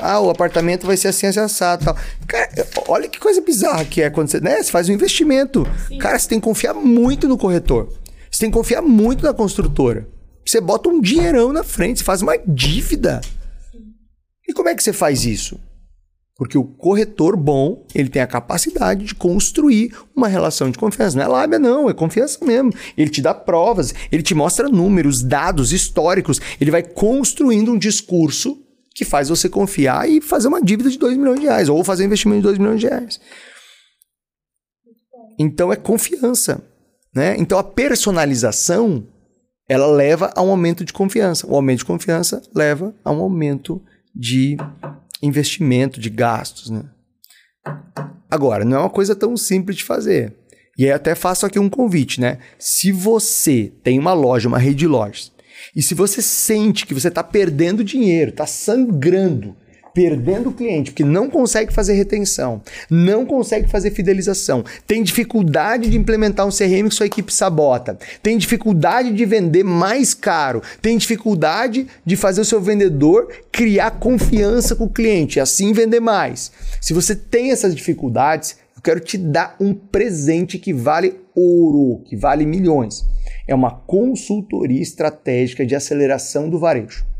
Ah, 0.00 0.20
o 0.20 0.30
apartamento 0.30 0.84
vai 0.84 0.96
ser 0.96 1.08
assim, 1.08 1.26
assim, 1.26 1.38
assado 1.38 1.84
tal. 1.84 1.96
Cara, 2.26 2.50
olha 2.88 3.08
que 3.08 3.20
coisa 3.20 3.40
bizarra 3.40 3.84
que 3.84 4.02
é 4.02 4.10
quando 4.10 4.28
você, 4.28 4.40
né? 4.40 4.60
Você 4.60 4.70
faz 4.70 4.88
um 4.88 4.92
investimento. 4.92 5.64
Sim. 5.86 5.98
Cara, 5.98 6.18
você 6.18 6.28
tem 6.28 6.40
que 6.40 6.44
confiar 6.44 6.74
muito 6.74 7.28
no 7.28 7.38
corretor. 7.38 7.88
Você 8.28 8.40
tem 8.40 8.50
que 8.50 8.56
confiar 8.56 8.82
muito 8.82 9.22
na 9.22 9.32
construtora. 9.32 10.08
Você 10.44 10.60
bota 10.60 10.88
um 10.88 11.00
dinheirão 11.00 11.52
na 11.52 11.62
frente, 11.62 12.00
você 12.00 12.04
faz 12.04 12.20
uma 12.20 12.36
dívida. 12.44 13.20
E 14.48 14.52
como 14.52 14.68
é 14.68 14.74
que 14.74 14.82
você 14.82 14.92
faz 14.92 15.24
isso? 15.24 15.60
Porque 16.42 16.58
o 16.58 16.64
corretor 16.64 17.36
bom, 17.36 17.86
ele 17.94 18.08
tem 18.08 18.20
a 18.20 18.26
capacidade 18.26 19.04
de 19.04 19.14
construir 19.14 19.96
uma 20.12 20.26
relação 20.26 20.72
de 20.72 20.76
confiança. 20.76 21.16
Não 21.16 21.24
é 21.24 21.28
lábia, 21.28 21.56
não, 21.56 21.88
é 21.88 21.94
confiança 21.94 22.44
mesmo. 22.44 22.72
Ele 22.98 23.08
te 23.08 23.22
dá 23.22 23.32
provas, 23.32 23.94
ele 24.10 24.24
te 24.24 24.34
mostra 24.34 24.68
números, 24.68 25.22
dados 25.22 25.72
históricos. 25.72 26.40
Ele 26.60 26.72
vai 26.72 26.82
construindo 26.82 27.70
um 27.70 27.78
discurso 27.78 28.60
que 28.92 29.04
faz 29.04 29.28
você 29.28 29.48
confiar 29.48 30.10
e 30.10 30.20
fazer 30.20 30.48
uma 30.48 30.60
dívida 30.60 30.90
de 30.90 30.98
2 30.98 31.16
milhões 31.16 31.38
de 31.38 31.46
reais, 31.46 31.68
ou 31.68 31.84
fazer 31.84 32.02
um 32.02 32.06
investimento 32.06 32.40
de 32.40 32.48
2 32.48 32.58
milhões 32.58 32.80
de 32.80 32.88
reais. 32.88 33.20
Então 35.38 35.72
é 35.72 35.76
confiança. 35.76 36.60
Né? 37.14 37.36
Então 37.38 37.56
a 37.56 37.62
personalização 37.62 39.06
ela 39.68 39.86
leva 39.86 40.32
a 40.34 40.42
um 40.42 40.50
aumento 40.50 40.84
de 40.84 40.92
confiança. 40.92 41.46
O 41.46 41.54
aumento 41.54 41.78
de 41.78 41.84
confiança 41.84 42.42
leva 42.52 42.92
a 43.04 43.12
um 43.12 43.20
aumento 43.20 43.80
de 44.12 44.56
investimento, 45.22 46.00
de 46.00 46.10
gastos, 46.10 46.70
né? 46.70 46.84
Agora, 48.30 48.64
não 48.64 48.76
é 48.76 48.80
uma 48.80 48.90
coisa 48.90 49.14
tão 49.14 49.36
simples 49.36 49.76
de 49.76 49.84
fazer. 49.84 50.34
E 50.76 50.84
aí 50.84 50.90
até 50.90 51.14
faço 51.14 51.44
aqui 51.46 51.58
um 51.58 51.68
convite, 51.68 52.20
né? 52.20 52.38
Se 52.58 52.90
você 52.90 53.72
tem 53.82 53.98
uma 53.98 54.14
loja, 54.14 54.48
uma 54.48 54.58
rede 54.58 54.76
de 54.76 54.86
lojas, 54.86 55.30
e 55.76 55.82
se 55.82 55.94
você 55.94 56.20
sente 56.20 56.86
que 56.86 56.94
você 56.94 57.08
está 57.08 57.22
perdendo 57.22 57.84
dinheiro, 57.84 58.30
está 58.30 58.46
sangrando 58.46 59.56
perdendo 59.94 60.48
o 60.48 60.52
cliente, 60.52 60.90
porque 60.90 61.04
não 61.04 61.28
consegue 61.28 61.72
fazer 61.72 61.94
retenção, 61.94 62.62
não 62.90 63.26
consegue 63.26 63.68
fazer 63.68 63.90
fidelização, 63.90 64.64
tem 64.86 65.02
dificuldade 65.02 65.90
de 65.90 65.98
implementar 65.98 66.46
um 66.46 66.50
CRM 66.50 66.88
que 66.88 66.94
sua 66.94 67.06
equipe 67.06 67.32
sabota, 67.32 67.98
tem 68.22 68.38
dificuldade 68.38 69.12
de 69.12 69.24
vender 69.24 69.64
mais 69.64 70.14
caro, 70.14 70.62
tem 70.80 70.96
dificuldade 70.96 71.86
de 72.04 72.16
fazer 72.16 72.40
o 72.40 72.44
seu 72.44 72.60
vendedor 72.60 73.28
criar 73.50 73.92
confiança 73.92 74.74
com 74.74 74.84
o 74.84 74.92
cliente 74.92 75.38
e 75.38 75.40
assim 75.40 75.72
vender 75.72 76.00
mais. 76.00 76.50
Se 76.80 76.92
você 76.92 77.14
tem 77.14 77.50
essas 77.50 77.74
dificuldades, 77.74 78.56
eu 78.74 78.82
quero 78.82 79.00
te 79.00 79.18
dar 79.18 79.56
um 79.60 79.74
presente 79.74 80.58
que 80.58 80.72
vale 80.72 81.20
ouro, 81.34 82.02
que 82.04 82.16
vale 82.16 82.44
milhões. 82.44 83.04
É 83.46 83.54
uma 83.54 83.70
consultoria 83.70 84.80
estratégica 84.80 85.64
de 85.64 85.74
aceleração 85.74 86.48
do 86.48 86.58
varejo. 86.58 87.11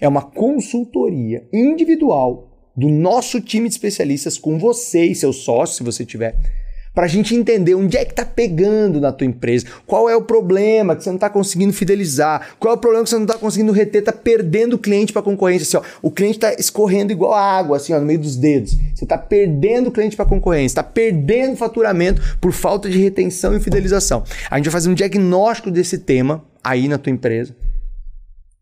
É 0.00 0.08
uma 0.08 0.22
consultoria 0.22 1.46
individual 1.52 2.50
do 2.76 2.88
nosso 2.88 3.40
time 3.40 3.68
de 3.68 3.74
especialistas 3.74 4.36
com 4.36 4.58
você 4.58 5.04
e 5.04 5.14
seu 5.14 5.32
sócio, 5.32 5.76
se 5.76 5.82
você 5.82 6.04
tiver, 6.04 6.36
para 6.96 7.04
a 7.04 7.08
gente 7.08 7.34
entender 7.34 7.74
onde 7.74 7.98
é 7.98 8.06
que 8.06 8.12
está 8.12 8.24
pegando 8.24 8.98
na 9.02 9.12
tua 9.12 9.26
empresa, 9.26 9.66
qual 9.86 10.08
é 10.08 10.16
o 10.16 10.22
problema 10.22 10.96
que 10.96 11.04
você 11.04 11.10
não 11.10 11.16
está 11.16 11.28
conseguindo 11.28 11.74
fidelizar, 11.74 12.56
qual 12.58 12.72
é 12.72 12.76
o 12.76 12.80
problema 12.80 13.04
que 13.04 13.10
você 13.10 13.16
não 13.16 13.26
está 13.26 13.36
conseguindo 13.36 13.70
reter, 13.70 13.98
está 13.98 14.12
perdendo 14.12 14.78
cliente 14.78 15.12
para 15.12 15.20
concorrência. 15.20 15.78
Assim, 15.78 15.86
ó, 15.86 15.98
o 16.00 16.10
cliente 16.10 16.38
está 16.38 16.54
escorrendo 16.54 17.12
igual 17.12 17.34
água, 17.34 17.76
assim, 17.76 17.92
ó, 17.92 18.00
no 18.00 18.06
meio 18.06 18.18
dos 18.18 18.34
dedos. 18.34 18.78
Você 18.94 19.04
está 19.04 19.18
perdendo 19.18 19.90
cliente 19.90 20.16
para 20.16 20.24
concorrência, 20.24 20.68
está 20.68 20.82
perdendo 20.82 21.54
faturamento 21.54 22.38
por 22.40 22.52
falta 22.52 22.88
de 22.88 22.98
retenção 22.98 23.54
e 23.54 23.60
fidelização. 23.60 24.24
A 24.50 24.56
gente 24.56 24.64
vai 24.64 24.72
fazer 24.72 24.88
um 24.88 24.94
diagnóstico 24.94 25.70
desse 25.70 25.98
tema 25.98 26.42
aí 26.64 26.88
na 26.88 26.96
tua 26.96 27.12
empresa 27.12 27.54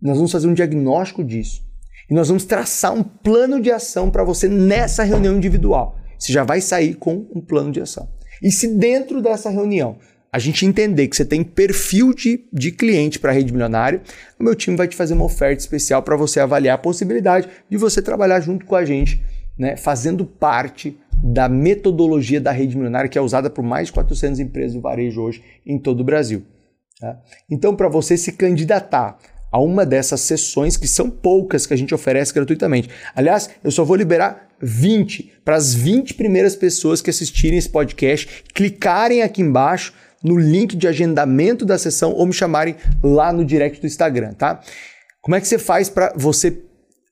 nós 0.05 0.17
vamos 0.19 0.31
fazer 0.31 0.47
um 0.47 0.55
diagnóstico 0.55 1.25
disso. 1.25 1.65
E 2.11 2.15
nós 2.15 2.29
vamos 2.29 2.45
traçar 2.45 2.93
um 2.93 3.03
plano 3.03 3.61
de 3.61 3.71
ação 3.71 4.11
para 4.11 4.23
você 4.23 4.47
nessa 4.47 5.03
reunião 5.03 5.35
individual. 5.35 5.99
Você 6.19 6.33
já 6.33 6.45
vai 6.45 6.61
sair 6.61 6.95
com 6.95 7.27
um 7.35 7.41
plano 7.41 7.73
de 7.73 7.81
ação. 7.81 8.09
E 8.43 8.53
se 8.53 8.69
dentro 8.69 9.23
dessa 9.23 9.49
reunião 9.49 9.97
a 10.31 10.39
gente 10.39 10.67
entender 10.67 11.09
que 11.09 11.17
você 11.17 11.25
tem 11.25 11.43
perfil 11.43 12.13
de, 12.13 12.45
de 12.53 12.73
cliente 12.73 13.19
para 13.19 13.31
a 13.31 13.35
rede 13.35 13.53
milionária, 13.53 14.03
o 14.39 14.43
meu 14.43 14.55
time 14.55 14.77
vai 14.77 14.89
te 14.89 14.97
fazer 14.97 15.15
uma 15.15 15.25
oferta 15.25 15.61
especial 15.61 16.03
para 16.03 16.17
você 16.17 16.41
avaliar 16.41 16.75
a 16.75 16.79
possibilidade 16.79 17.49
de 17.71 17.77
você 17.77 18.03
trabalhar 18.03 18.41
junto 18.41 18.67
com 18.67 18.75
a 18.75 18.85
gente, 18.85 19.23
né, 19.57 19.77
fazendo 19.77 20.27
parte 20.27 20.99
da 21.23 21.49
metodologia 21.49 22.41
da 22.41 22.51
rede 22.51 22.77
milionária 22.77 23.09
que 23.09 23.17
é 23.17 23.21
usada 23.21 23.49
por 23.49 23.63
mais 23.63 23.87
de 23.87 23.93
400 23.93 24.41
empresas 24.41 24.75
do 24.75 24.81
varejo 24.81 25.23
hoje 25.23 25.43
em 25.65 25.79
todo 25.79 26.01
o 26.01 26.05
Brasil. 26.05 26.43
Tá? 27.01 27.17
Então, 27.49 27.77
para 27.77 27.89
você 27.89 28.17
se 28.17 28.33
candidatar 28.33 29.17
a 29.55 29.61
uma 29.61 29.87
dessas 29.87 30.21
sessões, 30.23 30.77
que 30.77 30.89
são 30.89 31.09
poucas 31.09 31.65
que 31.65 31.73
a 31.73 31.77
gente 31.77 31.95
oferece 31.95 32.35
gratuitamente. 32.35 32.91
Aliás, 33.15 33.49
eu 33.63 33.71
só 33.71 33.85
vou 33.85 33.95
liberar 33.95 34.49
20 34.61 35.33
para 35.45 35.55
as 35.55 35.73
20 35.73 36.15
primeiras 36.15 36.57
pessoas 36.57 37.01
que 37.01 37.09
assistirem 37.09 37.57
esse 37.57 37.69
podcast, 37.69 38.43
clicarem 38.53 39.23
aqui 39.23 39.43
embaixo 39.43 39.95
no 40.25 40.37
link 40.37 40.75
de 40.75 40.89
agendamento 40.89 41.65
da 41.65 41.79
sessão 41.79 42.13
ou 42.13 42.27
me 42.27 42.33
chamarem 42.33 42.75
lá 43.01 43.33
no 43.33 43.45
direct 43.45 43.81
do 43.81 43.87
Instagram, 43.87 44.33
tá? 44.33 44.61
Como 45.23 45.37
é 45.37 45.41
que 45.41 45.47
você 45.47 45.57
faz 45.57 45.89
para 45.89 46.13
você 46.17 46.61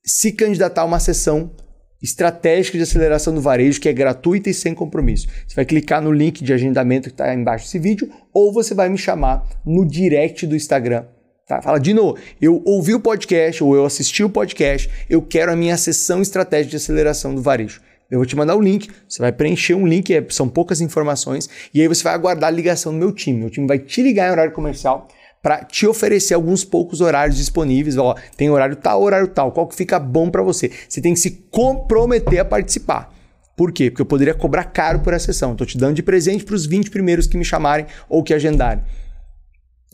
se 0.04 0.32
candidatar 0.32 0.82
a 0.82 0.86
uma 0.86 0.98
sessão 0.98 1.54
estratégica 2.02 2.76
de 2.76 2.82
aceleração 2.82 3.32
do 3.32 3.40
varejo 3.40 3.80
que 3.80 3.88
é 3.88 3.92
gratuita 3.92 4.50
e 4.50 4.54
sem 4.54 4.74
compromisso? 4.74 5.28
Você 5.46 5.54
vai 5.54 5.64
clicar 5.64 6.02
no 6.02 6.10
link 6.10 6.42
de 6.42 6.52
agendamento 6.52 7.08
que 7.08 7.14
está 7.14 7.32
embaixo 7.32 7.66
desse 7.66 7.78
vídeo 7.78 8.10
ou 8.34 8.52
você 8.52 8.74
vai 8.74 8.88
me 8.88 8.98
chamar 8.98 9.48
no 9.64 9.86
direct 9.86 10.44
do 10.44 10.56
Instagram 10.56 11.04
Tá? 11.52 11.60
Fala, 11.60 11.78
Dino, 11.78 12.16
eu 12.40 12.62
ouvi 12.64 12.94
o 12.94 13.00
podcast 13.00 13.62
ou 13.62 13.76
eu 13.76 13.84
assisti 13.84 14.24
o 14.24 14.30
podcast, 14.30 14.88
eu 15.10 15.20
quero 15.20 15.52
a 15.52 15.56
minha 15.56 15.76
sessão 15.76 16.22
estratégica 16.22 16.70
de 16.70 16.76
aceleração 16.76 17.34
do 17.34 17.42
varejo. 17.42 17.82
Eu 18.10 18.18
vou 18.18 18.24
te 18.24 18.34
mandar 18.34 18.56
o 18.56 18.60
link, 18.62 18.88
você 19.06 19.20
vai 19.20 19.30
preencher 19.30 19.74
um 19.74 19.86
link, 19.86 20.14
é, 20.14 20.24
são 20.30 20.48
poucas 20.48 20.80
informações, 20.80 21.50
e 21.74 21.82
aí 21.82 21.88
você 21.88 22.02
vai 22.02 22.14
aguardar 22.14 22.48
a 22.48 22.50
ligação 22.50 22.90
do 22.90 22.98
meu 22.98 23.12
time. 23.12 23.40
Meu 23.40 23.50
time 23.50 23.66
vai 23.66 23.78
te 23.78 24.00
ligar 24.02 24.28
em 24.28 24.32
horário 24.32 24.52
comercial 24.52 25.08
para 25.42 25.62
te 25.62 25.86
oferecer 25.86 26.32
alguns 26.32 26.64
poucos 26.64 27.02
horários 27.02 27.36
disponíveis. 27.36 27.98
Ó, 27.98 28.14
tem 28.34 28.48
horário 28.48 28.76
tal, 28.76 29.02
horário 29.02 29.28
tal, 29.28 29.52
qual 29.52 29.66
que 29.66 29.76
fica 29.76 29.98
bom 29.98 30.30
para 30.30 30.42
você. 30.42 30.70
Você 30.88 31.02
tem 31.02 31.12
que 31.12 31.20
se 31.20 31.32
comprometer 31.50 32.38
a 32.38 32.46
participar. 32.46 33.14
Por 33.54 33.72
quê? 33.72 33.90
Porque 33.90 34.00
eu 34.00 34.06
poderia 34.06 34.32
cobrar 34.32 34.64
caro 34.64 35.00
por 35.00 35.12
essa 35.12 35.26
sessão. 35.26 35.52
Estou 35.52 35.66
te 35.66 35.76
dando 35.76 35.96
de 35.96 36.02
presente 36.02 36.44
para 36.44 36.54
os 36.54 36.64
20 36.64 36.90
primeiros 36.90 37.26
que 37.26 37.36
me 37.36 37.44
chamarem 37.44 37.84
ou 38.08 38.22
que 38.22 38.32
agendarem. 38.32 38.82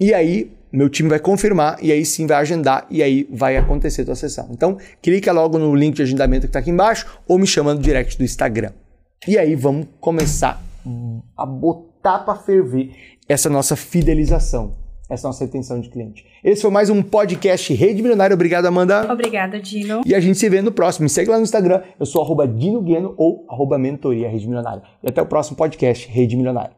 E 0.01 0.14
aí, 0.14 0.57
meu 0.72 0.88
time 0.88 1.09
vai 1.09 1.18
confirmar 1.18 1.78
e 1.83 1.90
aí 1.90 2.04
sim 2.04 2.26
vai 2.26 2.38
agendar 2.38 2.87
e 2.90 3.02
aí 3.02 3.28
vai 3.31 3.57
acontecer 3.57 4.02
a 4.02 4.04
tua 4.07 4.14
sessão. 4.14 4.48
Então, 4.50 4.76
clica 5.02 5.33
logo 5.33 5.59
no 5.59 5.74
link 5.74 5.96
de 5.96 6.02
agendamento 6.02 6.42
que 6.42 6.46
está 6.48 6.59
aqui 6.59 6.70
embaixo 6.70 7.07
ou 7.26 7.38
me 7.38 7.46
chamando 7.46 7.81
direct 7.81 8.18
do 8.18 8.24
Instagram. 8.24 8.72
E 9.26 9.37
aí 9.37 9.54
vamos 9.54 9.87
começar 10.00 10.62
a 11.37 11.46
botar 11.46 12.20
para 12.20 12.35
ferver 12.37 12.92
essa 13.28 13.50
nossa 13.50 13.76
fidelização, 13.76 14.74
essa 15.11 15.26
nossa 15.26 15.44
retenção 15.44 15.81
de 15.81 15.88
cliente. 15.88 16.24
Esse 16.42 16.62
foi 16.62 16.70
mais 16.70 16.88
um 16.88 17.02
podcast 17.02 17.74
Rede 17.74 18.00
Milionária. 18.00 18.33
Obrigado, 18.33 18.66
Amanda. 18.66 19.11
Obrigada, 19.12 19.61
Dino. 19.61 20.02
E 20.07 20.14
a 20.14 20.20
gente 20.20 20.38
se 20.38 20.48
vê 20.48 20.62
no 20.62 20.70
próximo. 20.70 21.04
Me 21.04 21.11
segue 21.11 21.31
lá 21.31 21.37
no 21.37 21.42
Instagram. 21.42 21.83
Eu 21.98 22.07
sou 22.07 22.22
arroba 22.22 22.46
Dino 22.46 22.81
Gueno 22.81 23.14
ou 23.16 23.44
arroba 23.48 23.78
Mentoria 23.78 24.28
Rede 24.28 24.46
Milionária. 24.46 24.83
E 25.02 25.09
até 25.09 25.20
o 25.20 25.26
próximo 25.26 25.57
podcast 25.57 26.09
Rede 26.09 26.37
Milionária. 26.37 26.72